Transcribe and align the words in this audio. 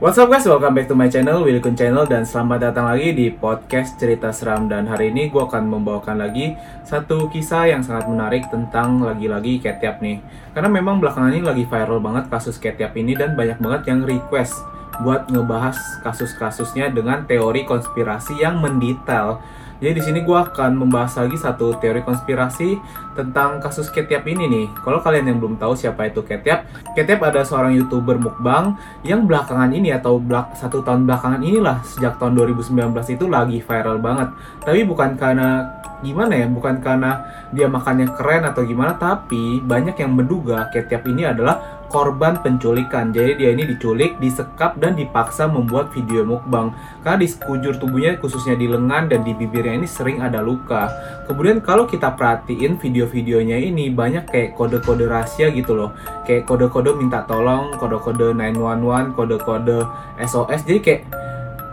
What's 0.00 0.16
up 0.16 0.32
guys, 0.32 0.48
welcome 0.48 0.72
back 0.72 0.88
to 0.88 0.96
my 0.96 1.12
channel, 1.12 1.44
Willy 1.44 1.60
Kun 1.60 1.76
Channel 1.76 2.08
Dan 2.08 2.24
selamat 2.24 2.72
datang 2.72 2.88
lagi 2.88 3.12
di 3.12 3.28
podcast 3.28 4.00
cerita 4.00 4.32
seram. 4.32 4.64
Dan 4.64 4.88
hari 4.88 5.12
ini 5.12 5.28
gue 5.28 5.44
akan 5.44 5.68
membawakan 5.68 6.24
lagi 6.24 6.56
satu 6.88 7.28
kisah 7.28 7.68
yang 7.68 7.84
sangat 7.84 8.08
menarik 8.08 8.48
tentang 8.48 9.04
lagi-lagi 9.04 9.60
Ketiap 9.60 10.00
nih. 10.00 10.24
Karena 10.56 10.72
memang 10.72 11.04
belakangan 11.04 11.36
ini 11.36 11.44
lagi 11.44 11.68
viral 11.68 12.00
banget 12.00 12.32
kasus 12.32 12.56
Ketiap 12.56 12.96
ini 12.96 13.12
Dan 13.12 13.36
banyak 13.36 13.60
banget 13.60 13.92
yang 13.92 14.08
request 14.08 14.64
buat 15.04 15.28
ngebahas 15.28 15.76
kasus-kasusnya 16.00 16.96
dengan 16.96 17.28
teori 17.28 17.68
konspirasi 17.68 18.40
yang 18.40 18.56
mendetail 18.64 19.44
jadi 19.80 19.96
di 19.96 20.02
sini 20.04 20.20
gue 20.20 20.36
akan 20.36 20.76
membahas 20.76 21.24
lagi 21.24 21.40
satu 21.40 21.72
teori 21.80 22.04
konspirasi 22.04 22.76
tentang 23.16 23.64
kasus 23.64 23.88
Ketiap 23.88 24.28
ini 24.28 24.44
nih. 24.44 24.66
Kalau 24.84 25.00
kalian 25.00 25.32
yang 25.32 25.38
belum 25.40 25.56
tahu 25.56 25.72
siapa 25.72 26.04
itu 26.04 26.20
Ketiap, 26.20 26.68
Ketiap 26.92 27.24
ada 27.24 27.40
seorang 27.40 27.72
youtuber 27.72 28.20
mukbang 28.20 28.76
yang 29.08 29.24
belakangan 29.24 29.72
ini 29.72 29.88
atau 29.96 30.20
belak 30.20 30.52
satu 30.52 30.84
tahun 30.84 31.08
belakangan 31.08 31.40
inilah 31.40 31.80
sejak 31.80 32.20
tahun 32.20 32.36
2019 32.36 32.92
itu 33.16 33.24
lagi 33.24 33.58
viral 33.64 33.96
banget. 34.04 34.28
Tapi 34.60 34.84
bukan 34.84 35.16
karena 35.16 35.64
gimana 36.04 36.32
ya, 36.36 36.46
bukan 36.48 36.76
karena 36.84 37.24
dia 37.48 37.64
makannya 37.64 38.12
keren 38.12 38.44
atau 38.44 38.60
gimana, 38.68 39.00
tapi 39.00 39.64
banyak 39.64 39.96
yang 39.96 40.12
menduga 40.12 40.68
Ketiap 40.76 41.08
ini 41.08 41.24
adalah 41.24 41.79
korban 41.90 42.38
penculikan. 42.38 43.10
Jadi 43.10 43.36
dia 43.42 43.50
ini 43.52 43.66
diculik, 43.66 44.16
disekap 44.22 44.78
dan 44.78 44.94
dipaksa 44.94 45.50
membuat 45.50 45.90
video 45.90 46.22
mukbang. 46.22 46.70
Karena 47.02 47.18
di 47.20 47.28
sekujur 47.28 47.76
tubuhnya 47.76 48.16
khususnya 48.22 48.54
di 48.54 48.70
lengan 48.70 49.10
dan 49.10 49.26
di 49.26 49.34
bibirnya 49.34 49.76
ini 49.76 49.90
sering 49.90 50.22
ada 50.22 50.40
luka. 50.40 50.88
Kemudian 51.26 51.58
kalau 51.60 51.84
kita 51.90 52.14
perhatiin 52.14 52.78
video-videonya 52.78 53.58
ini 53.58 53.90
banyak 53.90 54.30
kayak 54.30 54.54
kode-kode 54.54 55.10
rahasia 55.10 55.50
gitu 55.50 55.74
loh. 55.74 55.90
Kayak 56.24 56.46
kode-kode 56.46 56.94
minta 56.94 57.26
tolong, 57.26 57.74
kode-kode 57.76 58.32
911, 58.32 59.12
kode-kode 59.18 59.84
SOS. 60.22 60.62
Jadi 60.64 60.80
kayak 60.80 61.02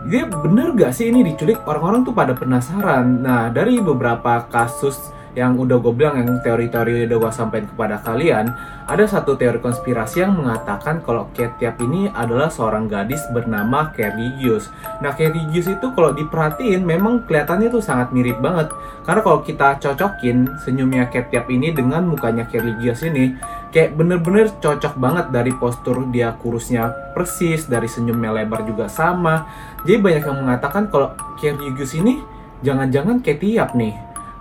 dia 0.08 0.24
bener 0.24 0.72
gak 0.78 0.94
sih 0.94 1.10
ini 1.10 1.26
diculik? 1.26 1.62
Orang-orang 1.66 2.06
tuh 2.06 2.14
pada 2.14 2.32
penasaran. 2.32 3.22
Nah, 3.22 3.50
dari 3.50 3.82
beberapa 3.82 4.46
kasus 4.48 5.14
yang 5.36 5.56
udah 5.56 5.76
gue 5.80 5.92
bilang 5.92 6.20
yang 6.20 6.40
teori-teori 6.40 7.08
udah 7.08 7.18
gue 7.20 7.32
sampaikan 7.32 7.68
kepada 7.68 7.96
kalian 8.00 8.52
ada 8.88 9.04
satu 9.04 9.36
teori 9.36 9.60
konspirasi 9.60 10.24
yang 10.24 10.36
mengatakan 10.36 11.04
kalau 11.04 11.28
Ketiap 11.36 11.78
ini 11.84 12.08
adalah 12.10 12.48
seorang 12.48 12.88
gadis 12.88 13.20
bernama 13.30 13.92
Kerligius 13.92 14.72
nah 15.04 15.12
Kerligius 15.12 15.68
itu 15.68 15.86
kalau 15.92 16.14
diperhatiin 16.16 16.82
memang 16.82 17.28
kelihatannya 17.28 17.68
tuh 17.68 17.84
sangat 17.84 18.10
mirip 18.10 18.40
banget. 18.40 18.72
Karena 19.04 19.20
kalau 19.20 19.40
kita 19.44 19.76
cocokin 19.76 20.58
senyumnya 20.64 21.08
Ketiap 21.12 21.48
ini 21.52 21.70
dengan 21.70 22.08
mukanya 22.08 22.48
Kerligius 22.48 23.04
ini 23.04 23.36
kayak 23.68 23.94
bener-bener 23.94 24.48
cocok 24.58 24.96
banget 24.96 25.28
dari 25.28 25.52
postur 25.52 26.08
dia 26.08 26.32
kurusnya 26.40 27.12
persis 27.12 27.68
dari 27.68 27.86
senyumnya 27.86 28.32
lebar 28.32 28.64
juga 28.64 28.88
sama. 28.88 29.48
Jadi 29.84 29.96
banyak 30.00 30.24
yang 30.24 30.38
mengatakan 30.44 30.88
kalau 30.88 31.12
Kerligius 31.36 31.92
ini 31.96 32.20
jangan-jangan 32.64 33.20
Ketiap 33.20 33.76
nih. 33.76 33.94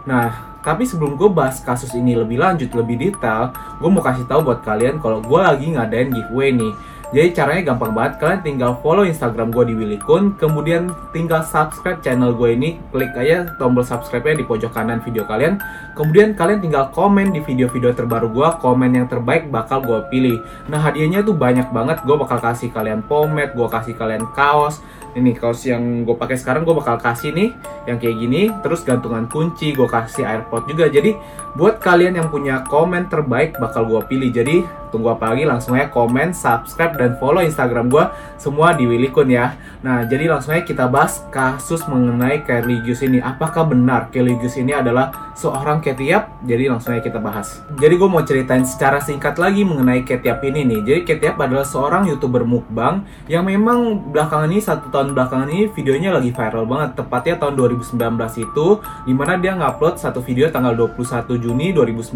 Nah 0.08 0.47
tapi 0.68 0.84
sebelum 0.84 1.16
gue 1.16 1.32
bahas 1.32 1.64
kasus 1.64 1.96
ini 1.96 2.12
lebih 2.12 2.44
lanjut, 2.44 2.68
lebih 2.76 3.00
detail, 3.00 3.56
gue 3.80 3.88
mau 3.88 4.04
kasih 4.04 4.28
tahu 4.28 4.52
buat 4.52 4.68
kalian 4.68 5.00
kalau 5.00 5.23
gue 5.23 5.40
lagi 5.40 5.72
ngadain 5.72 6.12
giveaway 6.12 6.52
nih. 6.52 6.76
Jadi 7.08 7.32
caranya 7.32 7.72
gampang 7.72 7.96
banget, 7.96 8.20
kalian 8.20 8.42
tinggal 8.44 8.72
follow 8.84 9.08
Instagram 9.08 9.48
gue 9.56 9.72
di 9.72 9.74
Willy 9.80 9.96
Kun, 9.96 10.36
kemudian 10.36 10.92
tinggal 11.16 11.40
subscribe 11.40 12.04
channel 12.04 12.36
gue 12.36 12.52
ini, 12.52 12.84
klik 12.92 13.16
aja 13.16 13.48
tombol 13.56 13.88
subscribe-nya 13.88 14.44
di 14.44 14.46
pojok 14.46 14.76
kanan 14.76 15.00
video 15.00 15.24
kalian, 15.24 15.56
kemudian 15.96 16.36
kalian 16.36 16.60
tinggal 16.60 16.92
komen 16.92 17.32
di 17.32 17.40
video-video 17.40 17.96
terbaru 17.96 18.28
gue, 18.28 18.48
komen 18.60 18.92
yang 18.92 19.08
terbaik 19.08 19.48
bakal 19.48 19.80
gue 19.88 20.04
pilih. 20.12 20.44
Nah 20.68 20.84
hadiahnya 20.84 21.24
tuh 21.24 21.32
banyak 21.32 21.72
banget, 21.72 22.04
gue 22.04 22.16
bakal 22.20 22.44
kasih 22.44 22.76
kalian 22.76 23.00
pomade, 23.08 23.56
gue 23.56 23.68
kasih 23.72 23.96
kalian 23.96 24.28
kaos, 24.36 24.84
ini 25.18 25.34
kaos 25.34 25.66
yang 25.66 26.06
gue 26.06 26.14
pakai 26.14 26.38
sekarang 26.38 26.62
gue 26.62 26.78
bakal 26.78 27.02
kasih 27.02 27.34
nih 27.34 27.50
yang 27.90 27.98
kayak 27.98 28.22
gini. 28.22 28.54
Terus 28.62 28.86
gantungan 28.86 29.26
kunci 29.26 29.74
gue 29.74 29.90
kasih 29.90 30.22
airpod 30.22 30.70
juga. 30.70 30.94
Jadi 30.94 31.17
buat 31.58 31.82
kalian 31.82 32.22
yang 32.22 32.30
punya 32.30 32.62
komen 32.70 33.10
terbaik 33.10 33.58
bakal 33.58 33.90
gue 33.90 33.98
pilih. 34.06 34.30
Jadi 34.30 34.62
tunggu 34.93 35.14
apa 35.15 35.33
lagi? 35.33 35.48
Langsung 35.48 35.73
aja 35.73 35.89
komen 35.89 36.36
subscribe 36.36 36.93
dan 36.99 37.15
follow 37.17 37.42
instagram 37.42 37.89
gue 37.89 38.05
semua 38.37 38.77
di 38.77 38.86
Willy 38.86 39.09
Kun 39.09 39.31
ya. 39.31 39.58
Nah 39.81 40.05
jadi 40.05 40.30
langsung 40.30 40.53
aja 40.53 40.67
kita 40.67 40.86
bahas 40.92 41.23
kasus 41.33 41.87
mengenai 41.87 42.43
Kelly 42.43 42.83
Gus 42.83 43.02
ini. 43.02 43.23
Apakah 43.23 43.65
benar 43.65 44.14
Kelly 44.14 44.37
Gus 44.37 44.59
ini 44.59 44.75
adalah 44.75 45.33
seorang 45.33 45.80
ketiap 45.81 46.42
jadi 46.43 46.70
langsung 46.70 46.93
aja 46.93 47.02
kita 47.02 47.17
bahas. 47.17 47.61
Jadi 47.81 47.93
gue 47.98 48.09
mau 48.09 48.21
ceritain 48.21 48.65
secara 48.67 49.02
singkat 49.02 49.42
lagi 49.42 49.65
mengenai 49.65 50.05
ketiap 50.05 50.43
ini 50.43 50.67
nih. 50.67 50.80
Jadi 50.86 51.02
ketiap 51.05 51.42
adalah 51.42 51.65
seorang 51.65 52.05
youtuber 52.05 52.45
mukbang 52.45 53.02
yang 53.25 53.48
memang 53.48 54.11
belakangan 54.14 54.49
ini 54.52 54.61
satu 54.61 54.93
tahun 54.93 55.17
belakangan 55.17 55.49
ini 55.49 55.69
videonya 55.73 56.14
lagi 56.14 56.30
viral 56.30 56.69
banget. 56.69 56.98
Tepatnya 56.98 57.36
tahun 57.42 57.58
2019 57.58 57.98
itu 58.37 58.67
Di 59.05 59.14
mana 59.14 59.33
dia 59.42 59.58
ngupload 59.58 59.98
satu 59.98 60.21
video 60.21 60.48
tanggal 60.54 60.77
21 60.77 61.42
Juni 61.42 61.73
2019 61.73 62.14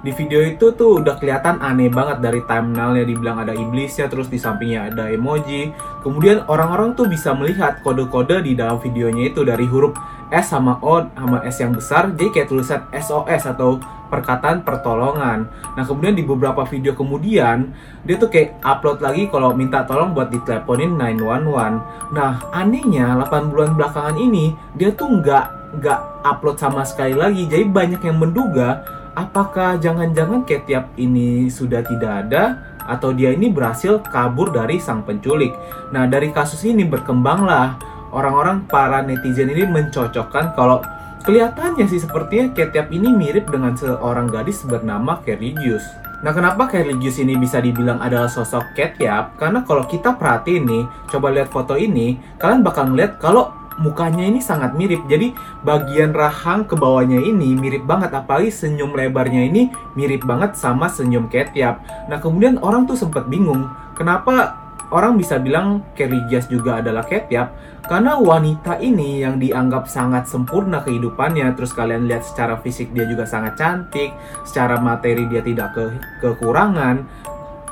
Di 0.00 0.10
video 0.14 0.40
itu 0.40 0.72
tuh 0.72 1.02
udah 1.04 1.20
kelihatan 1.20 1.60
aneh 1.60 1.75
banget 1.92 2.24
dari 2.24 2.40
thumbnailnya 2.48 3.04
Dibilang 3.04 3.44
ada 3.44 3.52
iblisnya 3.52 4.08
terus 4.08 4.32
di 4.32 4.40
sampingnya 4.40 4.88
ada 4.88 5.12
emoji 5.12 5.70
Kemudian 6.00 6.48
orang-orang 6.48 6.96
tuh 6.96 7.04
bisa 7.06 7.36
melihat 7.36 7.84
kode-kode 7.84 8.40
di 8.40 8.56
dalam 8.56 8.80
videonya 8.80 9.28
itu 9.28 9.44
Dari 9.44 9.68
huruf 9.68 9.92
S 10.32 10.50
sama 10.50 10.80
O 10.80 11.04
sama 11.12 11.44
S 11.44 11.60
yang 11.60 11.76
besar 11.76 12.08
Jadi 12.16 12.28
kayak 12.32 12.48
tulisan 12.48 12.82
SOS 12.90 13.52
atau 13.52 13.78
perkataan 14.08 14.62
pertolongan. 14.62 15.50
Nah 15.74 15.84
kemudian 15.84 16.14
di 16.14 16.22
beberapa 16.22 16.62
video 16.66 16.94
kemudian 16.94 17.74
dia 18.06 18.16
tuh 18.16 18.30
kayak 18.30 18.62
upload 18.62 19.02
lagi 19.02 19.26
kalau 19.28 19.52
minta 19.52 19.82
tolong 19.84 20.14
buat 20.14 20.30
diteleponin 20.30 20.94
911. 20.94 22.14
Nah 22.14 22.32
anehnya 22.54 23.18
8 23.18 23.50
bulan 23.50 23.74
belakangan 23.74 24.16
ini 24.16 24.54
dia 24.78 24.94
tuh 24.94 25.10
nggak 25.10 25.76
nggak 25.82 26.00
upload 26.22 26.56
sama 26.56 26.86
sekali 26.86 27.14
lagi. 27.14 27.44
Jadi 27.50 27.64
banyak 27.66 28.00
yang 28.02 28.16
menduga 28.22 28.82
apakah 29.16 29.80
jangan-jangan 29.80 30.44
Ketiap 30.44 30.94
ini 31.00 31.48
sudah 31.48 31.82
tidak 31.82 32.28
ada 32.28 32.60
atau 32.86 33.10
dia 33.10 33.34
ini 33.34 33.50
berhasil 33.50 33.98
kabur 34.06 34.54
dari 34.54 34.78
sang 34.78 35.02
penculik. 35.02 35.50
Nah 35.90 36.06
dari 36.06 36.30
kasus 36.30 36.62
ini 36.62 36.86
berkembanglah 36.86 37.74
orang-orang 38.14 38.62
para 38.70 39.02
netizen 39.02 39.50
ini 39.50 39.66
mencocokkan 39.66 40.54
kalau 40.54 40.78
Kelihatannya 41.26 41.90
sih 41.90 41.98
sepertinya 41.98 42.54
Ketiap 42.54 42.94
ini 42.94 43.10
mirip 43.10 43.50
dengan 43.50 43.74
seorang 43.74 44.30
gadis 44.30 44.62
bernama 44.62 45.18
Kerligius. 45.26 45.82
Nah 46.22 46.30
kenapa 46.30 46.70
Kerligius 46.70 47.18
ini 47.18 47.34
bisa 47.34 47.58
dibilang 47.58 47.98
adalah 47.98 48.30
sosok 48.30 48.78
Ketiap? 48.78 49.34
Karena 49.34 49.66
kalau 49.66 49.90
kita 49.90 50.14
perhatiin 50.14 50.62
nih, 50.62 50.86
coba 51.10 51.34
lihat 51.34 51.50
foto 51.50 51.74
ini, 51.74 52.14
kalian 52.38 52.62
bakal 52.62 52.94
ngeliat 52.94 53.18
kalau 53.18 53.50
mukanya 53.80 54.24
ini 54.24 54.40
sangat 54.40 54.76
mirip. 54.76 55.04
Jadi 55.08 55.32
bagian 55.64 56.12
rahang 56.12 56.64
ke 56.64 56.76
bawahnya 56.76 57.20
ini 57.20 57.56
mirip 57.56 57.84
banget, 57.84 58.12
apalagi 58.12 58.52
senyum 58.52 58.96
lebarnya 58.96 59.46
ini 59.48 59.72
mirip 59.94 60.24
banget 60.24 60.56
sama 60.56 60.88
senyum 60.88 61.28
Ketiap. 61.28 61.82
Nah 62.08 62.18
kemudian 62.20 62.60
orang 62.62 62.88
tuh 62.88 62.96
sempat 62.96 63.28
bingung, 63.28 63.68
kenapa 63.96 64.66
orang 64.90 65.18
bisa 65.18 65.42
bilang 65.42 65.82
Jazz 65.98 66.46
juga 66.46 66.78
adalah 66.78 67.02
Ketiap 67.02 67.54
karena 67.86 68.18
wanita 68.18 68.82
ini 68.82 69.22
yang 69.22 69.38
dianggap 69.38 69.86
sangat 69.86 70.26
sempurna 70.26 70.82
kehidupannya 70.82 71.54
terus 71.54 71.74
kalian 71.74 72.06
lihat 72.10 72.22
secara 72.26 72.58
fisik 72.62 72.90
dia 72.90 73.06
juga 73.06 73.26
sangat 73.26 73.58
cantik 73.58 74.10
secara 74.42 74.78
materi 74.78 75.26
dia 75.30 75.42
tidak 75.42 75.74
ke 75.74 75.84
kekurangan 76.22 77.06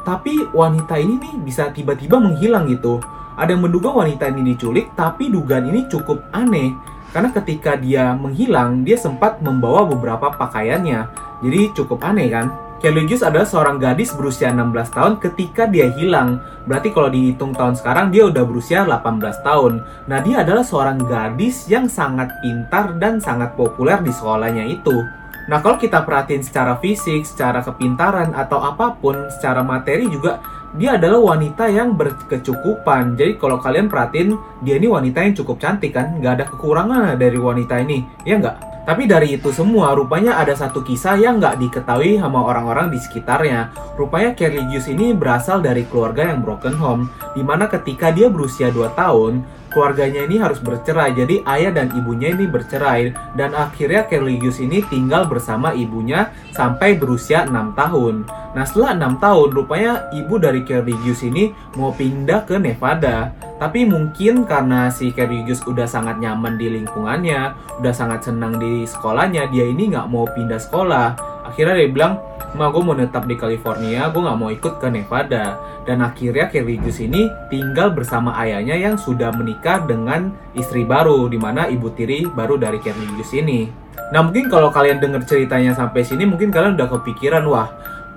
tapi 0.06 0.36
wanita 0.54 0.94
ini 0.98 1.18
nih 1.18 1.34
bisa 1.42 1.70
tiba-tiba 1.74 2.18
menghilang 2.18 2.70
gitu 2.70 3.02
ada 3.34 3.50
yang 3.50 3.62
menduga 3.62 3.90
wanita 3.90 4.30
ini 4.30 4.54
diculik 4.54 4.94
tapi 4.94 5.30
dugaan 5.30 5.70
ini 5.70 5.86
cukup 5.90 6.22
aneh 6.30 6.74
karena 7.14 7.30
ketika 7.30 7.78
dia 7.78 8.14
menghilang 8.14 8.82
dia 8.82 8.98
sempat 8.98 9.38
membawa 9.42 9.86
beberapa 9.86 10.34
pakaiannya 10.34 11.06
jadi 11.42 11.60
cukup 11.74 12.02
aneh 12.02 12.30
kan 12.30 12.48
Kellygus 12.84 13.24
adalah 13.24 13.48
seorang 13.48 13.80
gadis 13.80 14.12
berusia 14.12 14.52
16 14.52 14.92
tahun 14.92 15.16
ketika 15.16 15.64
dia 15.64 15.88
hilang. 15.96 16.36
Berarti 16.68 16.92
kalau 16.92 17.08
dihitung 17.08 17.56
tahun 17.56 17.80
sekarang 17.80 18.12
dia 18.12 18.28
udah 18.28 18.44
berusia 18.44 18.84
18 18.84 19.40
tahun. 19.40 19.80
Nah 20.04 20.20
dia 20.20 20.44
adalah 20.44 20.60
seorang 20.60 21.00
gadis 21.00 21.64
yang 21.64 21.88
sangat 21.88 22.28
pintar 22.44 22.92
dan 23.00 23.24
sangat 23.24 23.56
populer 23.56 24.04
di 24.04 24.12
sekolahnya 24.12 24.68
itu. 24.68 25.00
Nah 25.48 25.64
kalau 25.64 25.80
kita 25.80 26.04
perhatiin 26.04 26.44
secara 26.44 26.76
fisik, 26.76 27.24
secara 27.24 27.64
kepintaran 27.64 28.36
atau 28.36 28.60
apa 28.60 29.00
pun, 29.00 29.32
secara 29.32 29.64
materi 29.64 30.04
juga 30.12 30.44
dia 30.74 30.98
adalah 30.98 31.22
wanita 31.34 31.70
yang 31.70 31.94
berkecukupan. 31.94 33.14
Jadi 33.14 33.38
kalau 33.38 33.62
kalian 33.62 33.86
perhatiin, 33.86 34.34
dia 34.66 34.74
ini 34.74 34.90
wanita 34.90 35.22
yang 35.22 35.34
cukup 35.38 35.62
cantik 35.62 35.94
kan, 35.94 36.18
nggak 36.18 36.32
ada 36.42 36.44
kekurangan 36.50 37.14
dari 37.14 37.38
wanita 37.38 37.78
ini, 37.78 38.02
ya 38.26 38.42
nggak? 38.42 38.74
Tapi 38.84 39.08
dari 39.08 39.32
itu 39.32 39.48
semua, 39.48 39.96
rupanya 39.96 40.36
ada 40.36 40.52
satu 40.52 40.84
kisah 40.84 41.16
yang 41.16 41.40
nggak 41.40 41.56
diketahui 41.56 42.20
sama 42.20 42.44
orang-orang 42.44 42.92
di 42.92 43.00
sekitarnya. 43.00 43.72
Rupanya 43.96 44.36
Kerligius 44.36 44.92
ini 44.92 45.16
berasal 45.16 45.64
dari 45.64 45.88
keluarga 45.88 46.28
yang 46.28 46.44
broken 46.44 46.76
home, 46.76 47.08
di 47.32 47.40
mana 47.40 47.64
ketika 47.64 48.12
dia 48.12 48.28
berusia 48.28 48.68
2 48.68 48.92
tahun, 48.92 49.40
keluarganya 49.74 50.22
ini 50.22 50.38
harus 50.38 50.62
bercerai. 50.62 51.12
Jadi 51.18 51.42
ayah 51.42 51.74
dan 51.74 51.90
ibunya 51.98 52.30
ini 52.30 52.46
bercerai, 52.46 53.10
dan 53.34 53.52
akhirnya 53.58 54.06
Kerligius 54.06 54.62
ini 54.62 54.86
tinggal 54.86 55.26
bersama 55.26 55.74
ibunya 55.74 56.30
sampai 56.54 56.94
berusia 56.94 57.42
6 57.44 57.74
tahun. 57.74 58.24
Nah 58.54 58.62
setelah 58.62 58.94
enam 58.94 59.18
tahun, 59.18 59.50
rupanya 59.50 60.06
ibu 60.14 60.38
dari 60.38 60.62
Kerligius 60.62 61.26
ini 61.26 61.50
mau 61.74 61.90
pindah 61.90 62.46
ke 62.46 62.54
Nevada. 62.62 63.34
Tapi 63.58 63.82
mungkin 63.82 64.46
karena 64.46 64.94
si 64.94 65.10
Kerligius 65.10 65.66
udah 65.66 65.90
sangat 65.90 66.22
nyaman 66.22 66.54
di 66.54 66.70
lingkungannya, 66.70 67.54
udah 67.82 67.94
sangat 67.94 68.30
senang 68.30 68.62
di 68.62 68.86
sekolahnya, 68.86 69.50
dia 69.50 69.66
ini 69.66 69.90
nggak 69.90 70.06
mau 70.06 70.30
pindah 70.30 70.62
sekolah. 70.62 71.18
Akhirnya 71.50 71.82
dia 71.82 71.90
bilang, 71.90 72.22
Ma, 72.54 72.70
gue 72.70 72.82
mau 72.86 72.94
tetap 72.94 73.26
di 73.26 73.34
California, 73.34 74.06
gue 74.14 74.22
nggak 74.22 74.38
mau 74.38 74.46
ikut 74.46 74.78
ke 74.78 74.86
Nevada. 74.86 75.58
Dan 75.82 76.06
akhirnya 76.06 76.46
Kerligius 76.46 77.02
ini 77.02 77.26
tinggal 77.50 77.90
bersama 77.90 78.30
ayahnya 78.38 78.78
yang 78.78 78.94
sudah 78.94 79.34
menikah 79.34 79.82
dengan 79.82 80.30
istri 80.54 80.86
baru, 80.86 81.26
di 81.26 81.34
mana 81.34 81.66
ibu 81.66 81.90
tiri 81.90 82.30
baru 82.30 82.54
dari 82.54 82.78
Kerligius 82.78 83.34
ini. 83.34 83.66
Nah 84.14 84.22
mungkin 84.22 84.46
kalau 84.46 84.70
kalian 84.70 85.02
dengar 85.02 85.26
ceritanya 85.26 85.74
sampai 85.74 86.06
sini, 86.06 86.30
mungkin 86.30 86.54
kalian 86.54 86.78
udah 86.78 86.88
kepikiran, 86.94 87.42
wah 87.50 87.66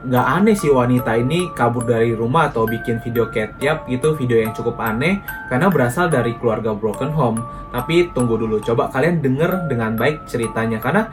nggak 0.06 0.28
aneh 0.30 0.54
sih 0.54 0.70
wanita 0.70 1.18
ini 1.18 1.50
kabur 1.58 1.82
dari 1.82 2.14
rumah 2.14 2.54
atau 2.54 2.70
bikin 2.70 3.02
video 3.02 3.34
ketiap 3.34 3.90
gitu 3.90 4.14
video 4.14 4.46
yang 4.46 4.54
cukup 4.54 4.78
aneh 4.78 5.18
karena 5.50 5.74
berasal 5.74 6.06
dari 6.06 6.38
keluarga 6.38 6.78
broken 6.78 7.10
home 7.10 7.42
tapi 7.74 8.14
tunggu 8.14 8.38
dulu 8.38 8.62
coba 8.62 8.94
kalian 8.94 9.26
denger 9.26 9.66
dengan 9.66 9.98
baik 9.98 10.30
ceritanya 10.30 10.78
karena 10.78 11.10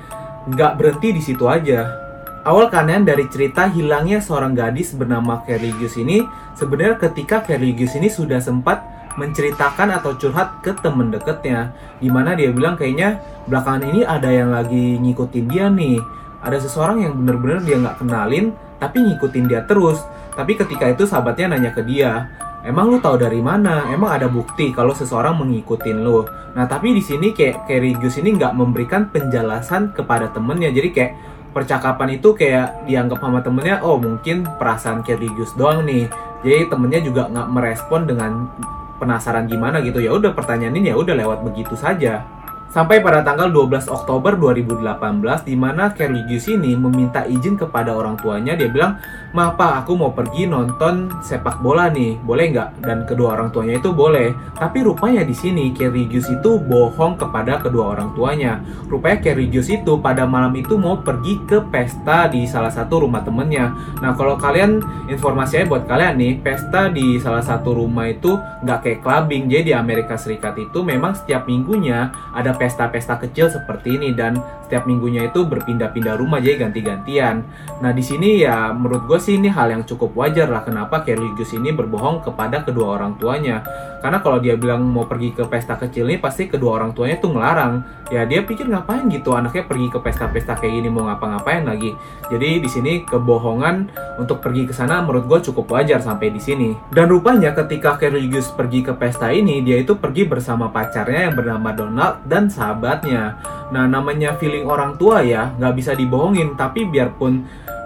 nggak 0.52 0.76
berhenti 0.76 1.16
di 1.16 1.22
situ 1.24 1.48
aja 1.48 2.03
awal 2.44 2.68
kanan 2.68 3.08
dari 3.08 3.26
cerita 3.32 3.66
hilangnya 3.72 4.20
seorang 4.20 4.52
gadis 4.52 4.92
bernama 4.92 5.40
Kerligius 5.42 5.96
ini 5.96 6.22
sebenarnya 6.54 7.00
ketika 7.08 7.40
Kerligius 7.42 7.96
ini 7.96 8.12
sudah 8.12 8.38
sempat 8.38 8.84
menceritakan 9.18 9.94
atau 9.98 10.14
curhat 10.18 10.60
ke 10.60 10.74
temen 10.78 11.10
deketnya 11.10 11.72
di 11.98 12.12
mana 12.12 12.36
dia 12.36 12.50
bilang 12.50 12.76
kayaknya 12.76 13.18
belakangan 13.48 13.82
ini 13.88 14.00
ada 14.04 14.28
yang 14.28 14.50
lagi 14.52 15.00
ngikutin 15.00 15.46
dia 15.48 15.66
nih 15.70 15.98
ada 16.44 16.60
seseorang 16.60 17.00
yang 17.00 17.16
bener-bener 17.16 17.64
dia 17.64 17.76
nggak 17.80 18.04
kenalin 18.04 18.52
tapi 18.84 19.00
ngikutin 19.00 19.44
dia 19.48 19.64
terus. 19.64 20.04
Tapi 20.34 20.58
ketika 20.58 20.90
itu 20.90 21.08
sahabatnya 21.08 21.56
nanya 21.56 21.70
ke 21.72 21.80
dia, 21.86 22.28
emang 22.66 22.90
lu 22.90 22.98
tahu 22.98 23.16
dari 23.16 23.38
mana? 23.38 23.88
Emang 23.88 24.12
ada 24.12 24.26
bukti 24.28 24.74
kalau 24.74 24.92
seseorang 24.92 25.38
mengikutin 25.40 26.02
lu? 26.04 26.26
Nah 26.52 26.68
tapi 26.68 26.92
di 26.92 27.00
sini 27.00 27.32
kayak 27.32 27.64
Kerigus 27.70 28.20
ini 28.20 28.34
nggak 28.36 28.52
memberikan 28.52 29.08
penjelasan 29.08 29.94
kepada 29.94 30.28
temennya, 30.34 30.74
jadi 30.74 30.88
kayak 30.90 31.12
percakapan 31.54 32.18
itu 32.18 32.34
kayak 32.34 32.84
dianggap 32.84 33.22
sama 33.22 33.40
temennya, 33.40 33.80
oh 33.86 33.96
mungkin 33.96 34.42
perasaan 34.58 35.06
Kerigus 35.06 35.54
doang 35.54 35.86
nih. 35.86 36.10
Jadi 36.42 36.68
temennya 36.68 37.00
juga 37.00 37.30
nggak 37.30 37.48
merespon 37.48 38.04
dengan 38.04 38.50
penasaran 38.98 39.48
gimana 39.48 39.80
gitu 39.80 39.98
ya 40.02 40.12
udah 40.12 40.34
pertanyaan 40.36 40.76
ini 40.76 40.92
ya 40.92 40.96
udah 40.98 41.14
lewat 41.14 41.40
begitu 41.46 41.78
saja. 41.78 42.26
Sampai 42.74 42.98
pada 42.98 43.22
tanggal 43.22 43.54
12 43.54 43.86
Oktober 43.86 44.34
2018, 44.34 45.46
di 45.46 45.54
mana 45.54 45.94
Kerligius 45.94 46.50
ini 46.50 46.74
meminta 46.74 47.22
izin 47.22 47.54
kepada 47.54 47.94
orang 47.94 48.18
tuanya. 48.18 48.58
Dia 48.58 48.66
bilang, 48.66 48.98
"Ma, 49.30 49.54
Pak, 49.54 49.86
aku 49.86 49.94
mau 49.94 50.10
pergi 50.10 50.50
nonton 50.50 51.06
sepak 51.22 51.62
bola 51.62 51.86
nih, 51.86 52.18
boleh 52.26 52.50
nggak?" 52.50 52.82
Dan 52.82 53.06
kedua 53.06 53.38
orang 53.38 53.54
tuanya 53.54 53.78
itu 53.78 53.94
boleh. 53.94 54.34
Tapi 54.58 54.82
rupanya 54.82 55.22
di 55.22 55.30
sini 55.30 55.70
Kerligius 55.70 56.26
itu 56.26 56.58
bohong 56.58 57.14
kepada 57.14 57.62
kedua 57.62 57.94
orang 57.94 58.10
tuanya. 58.18 58.58
Rupanya 58.90 59.22
Kerligius 59.22 59.70
itu 59.70 59.94
pada 60.02 60.26
malam 60.26 60.50
itu 60.58 60.74
mau 60.74 60.98
pergi 60.98 61.46
ke 61.46 61.62
pesta 61.70 62.26
di 62.26 62.42
salah 62.42 62.74
satu 62.74 63.06
rumah 63.06 63.22
temennya. 63.22 63.70
Nah, 64.02 64.18
kalau 64.18 64.34
kalian 64.34 64.82
informasinya 65.06 65.78
buat 65.78 65.86
kalian 65.86 66.18
nih, 66.18 66.42
pesta 66.42 66.90
di 66.90 67.22
salah 67.22 67.38
satu 67.46 67.70
rumah 67.70 68.10
itu 68.10 68.34
nggak 68.66 68.78
kayak 68.82 68.98
clubbing. 69.06 69.46
Jadi 69.46 69.70
di 69.70 69.74
Amerika 69.78 70.18
Serikat 70.18 70.58
itu 70.58 70.82
memang 70.82 71.14
setiap 71.14 71.46
minggunya 71.46 72.10
ada 72.34 72.63
pesta-pesta 72.64 73.20
kecil 73.20 73.52
seperti 73.52 74.00
ini 74.00 74.16
dan 74.16 74.40
setiap 74.64 74.88
minggunya 74.88 75.28
itu 75.28 75.44
berpindah-pindah 75.44 76.16
rumah 76.16 76.40
jadi 76.40 76.64
ganti-gantian. 76.64 77.44
Nah 77.84 77.92
di 77.92 78.00
sini 78.00 78.40
ya 78.40 78.72
menurut 78.72 79.04
gue 79.04 79.20
sih 79.20 79.36
ini 79.36 79.52
hal 79.52 79.68
yang 79.68 79.84
cukup 79.84 80.16
wajar 80.16 80.48
lah 80.48 80.64
kenapa 80.64 81.04
Kerligus 81.04 81.52
ini 81.52 81.76
berbohong 81.76 82.24
kepada 82.24 82.64
kedua 82.64 82.96
orang 82.96 83.20
tuanya. 83.20 83.60
Karena 84.04 84.20
kalau 84.20 84.36
dia 84.36 84.52
bilang 84.52 84.84
mau 84.84 85.08
pergi 85.08 85.32
ke 85.32 85.48
pesta 85.48 85.80
kecil 85.80 86.12
ini 86.12 86.20
pasti 86.20 86.44
kedua 86.44 86.76
orang 86.76 86.92
tuanya 86.92 87.16
tuh 87.16 87.32
ngelarang. 87.32 87.80
Ya 88.12 88.28
dia 88.28 88.44
pikir 88.44 88.68
ngapain 88.68 89.08
gitu 89.08 89.32
anaknya 89.32 89.64
pergi 89.64 89.88
ke 89.88 89.96
pesta-pesta 89.96 90.60
kayak 90.60 90.76
gini 90.76 90.92
mau 90.92 91.08
ngapa-ngapain 91.08 91.64
lagi. 91.64 91.96
Jadi 92.28 92.60
di 92.60 92.68
sini 92.68 93.00
kebohongan 93.08 93.88
untuk 94.20 94.44
pergi 94.44 94.68
ke 94.68 94.76
sana 94.76 95.00
menurut 95.00 95.24
gue 95.24 95.40
cukup 95.48 95.72
wajar 95.72 96.04
sampai 96.04 96.28
di 96.28 96.36
sini. 96.36 96.76
Dan 96.92 97.08
rupanya 97.08 97.56
ketika 97.56 97.96
Kerligus 97.96 98.52
pergi 98.52 98.84
ke 98.84 98.92
pesta 98.92 99.32
ini 99.32 99.64
dia 99.64 99.80
itu 99.80 99.96
pergi 99.96 100.28
bersama 100.28 100.68
pacarnya 100.68 101.32
yang 101.32 101.34
bernama 101.40 101.72
Donald 101.72 102.28
dan 102.28 102.52
sahabatnya. 102.52 103.40
Nah, 103.72 103.88
namanya 103.88 104.36
feeling 104.36 104.68
orang 104.68 105.00
tua 105.00 105.24
ya, 105.24 105.56
nggak 105.56 105.74
bisa 105.80 105.96
dibohongin. 105.96 106.52
Tapi 106.60 106.84
biarpun 106.92 107.40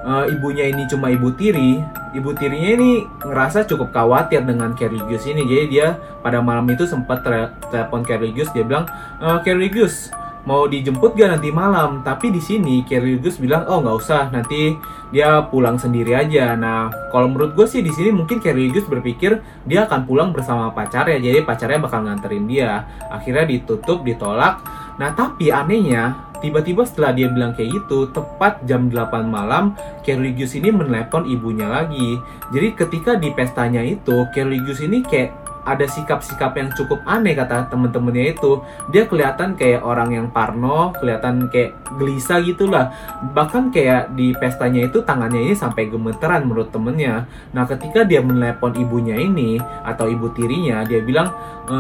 uh, 0.05 0.25
ibunya 0.29 0.69
ini 0.71 0.87
cuma 0.87 1.11
ibu 1.11 1.33
tiri, 1.35 1.83
ibu 2.15 2.31
tirinya 2.37 2.71
ini 2.79 2.91
ngerasa 3.23 3.67
cukup 3.67 3.91
khawatir 3.95 4.45
dengan 4.45 4.75
Kerligius 4.75 5.27
ini. 5.27 5.47
Jadi 5.47 5.65
dia 5.79 5.99
pada 6.21 6.43
malam 6.43 6.67
itu 6.71 6.85
sempat 6.87 7.25
telepon 7.71 8.03
Kerligius, 8.05 8.51
dia 8.53 8.67
bilang, 8.67 8.87
e, 9.23 9.27
Kerligius, 9.47 10.11
mau 10.49 10.65
dijemput 10.65 11.13
gak 11.13 11.37
nanti 11.37 11.53
malam? 11.53 12.01
Tapi 12.01 12.33
di 12.33 12.41
sini 12.41 12.81
Kerligus 12.81 13.37
bilang 13.37 13.69
oh 13.69 13.85
nggak 13.85 13.97
usah 14.01 14.33
nanti 14.33 14.73
dia 15.13 15.45
pulang 15.53 15.77
sendiri 15.77 16.17
aja. 16.17 16.57
Nah 16.57 16.89
kalau 17.13 17.29
menurut 17.29 17.53
gue 17.53 17.69
sih 17.69 17.85
di 17.85 17.93
sini 17.93 18.09
mungkin 18.09 18.41
Kerligus 18.41 18.89
berpikir 18.89 19.45
dia 19.69 19.85
akan 19.85 20.09
pulang 20.09 20.33
bersama 20.33 20.73
pacarnya. 20.73 21.21
Jadi 21.21 21.45
pacarnya 21.45 21.85
bakal 21.85 22.09
nganterin 22.09 22.49
dia. 22.49 22.89
Akhirnya 23.13 23.45
ditutup 23.45 24.01
ditolak 24.09 24.65
nah 24.99 25.15
tapi 25.15 25.55
anehnya 25.55 26.29
tiba-tiba 26.39 26.87
setelah 26.87 27.15
dia 27.15 27.29
bilang 27.31 27.55
kayak 27.55 27.83
gitu 27.83 28.11
tepat 28.15 28.63
jam 28.67 28.91
8 28.91 29.27
malam 29.27 29.75
Kerligus 30.07 30.55
ini 30.55 30.71
menelepon 30.71 31.27
ibunya 31.27 31.67
lagi. 31.69 32.17
Jadi 32.55 32.69
ketika 32.79 33.19
di 33.19 33.35
pestanya 33.35 33.83
itu 33.83 34.25
Kerligus 34.33 34.81
ini 34.81 35.03
kayak 35.03 35.49
ada 35.69 35.85
sikap-sikap 35.85 36.57
yang 36.57 36.73
cukup 36.73 37.05
aneh 37.05 37.37
kata 37.37 37.69
temen-temennya 37.69 38.33
itu. 38.33 38.65
Dia 38.89 39.05
kelihatan 39.05 39.53
kayak 39.53 39.85
orang 39.85 40.17
yang 40.17 40.27
parno 40.33 40.97
kelihatan 40.97 41.53
kayak 41.53 41.77
gelisah 42.01 42.41
gitulah. 42.41 42.89
Bahkan 43.37 43.69
kayak 43.69 44.17
di 44.17 44.33
pestanya 44.33 44.89
itu 44.89 45.05
tangannya 45.05 45.53
ini 45.53 45.55
sampai 45.55 45.93
gemeteran 45.93 46.49
menurut 46.49 46.73
temennya. 46.73 47.29
Nah 47.53 47.69
ketika 47.69 48.09
dia 48.09 48.25
menelepon 48.25 48.81
ibunya 48.81 49.21
ini 49.21 49.61
atau 49.85 50.09
ibu 50.09 50.33
tirinya 50.33 50.89
dia 50.89 51.05
bilang 51.05 51.29
e, 51.69 51.77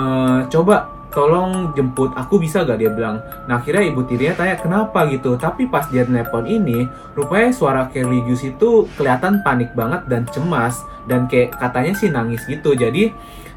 coba 0.52 0.97
tolong 1.08 1.72
jemput 1.72 2.12
aku 2.14 2.40
bisa 2.40 2.64
gak 2.64 2.78
dia 2.80 2.92
bilang. 2.92 3.20
Nah 3.48 3.60
akhirnya 3.60 3.84
ibu 3.88 4.04
tirinya 4.04 4.34
tanya 4.36 4.56
kenapa? 4.60 5.08
Gitu. 5.08 5.36
Tapi 5.40 5.68
pas 5.68 5.88
dia 5.88 6.04
telepon 6.04 6.44
ini 6.44 6.86
rupanya 7.16 7.50
suara 7.52 7.88
Kerligius 7.88 8.44
itu 8.44 8.86
kelihatan 8.96 9.40
panik 9.42 9.72
banget 9.72 10.04
dan 10.06 10.28
cemas. 10.28 10.84
Dan 11.08 11.24
kayak 11.24 11.56
katanya 11.56 11.92
sih 11.96 12.12
nangis 12.12 12.44
gitu. 12.44 12.76
Jadi 12.76 13.12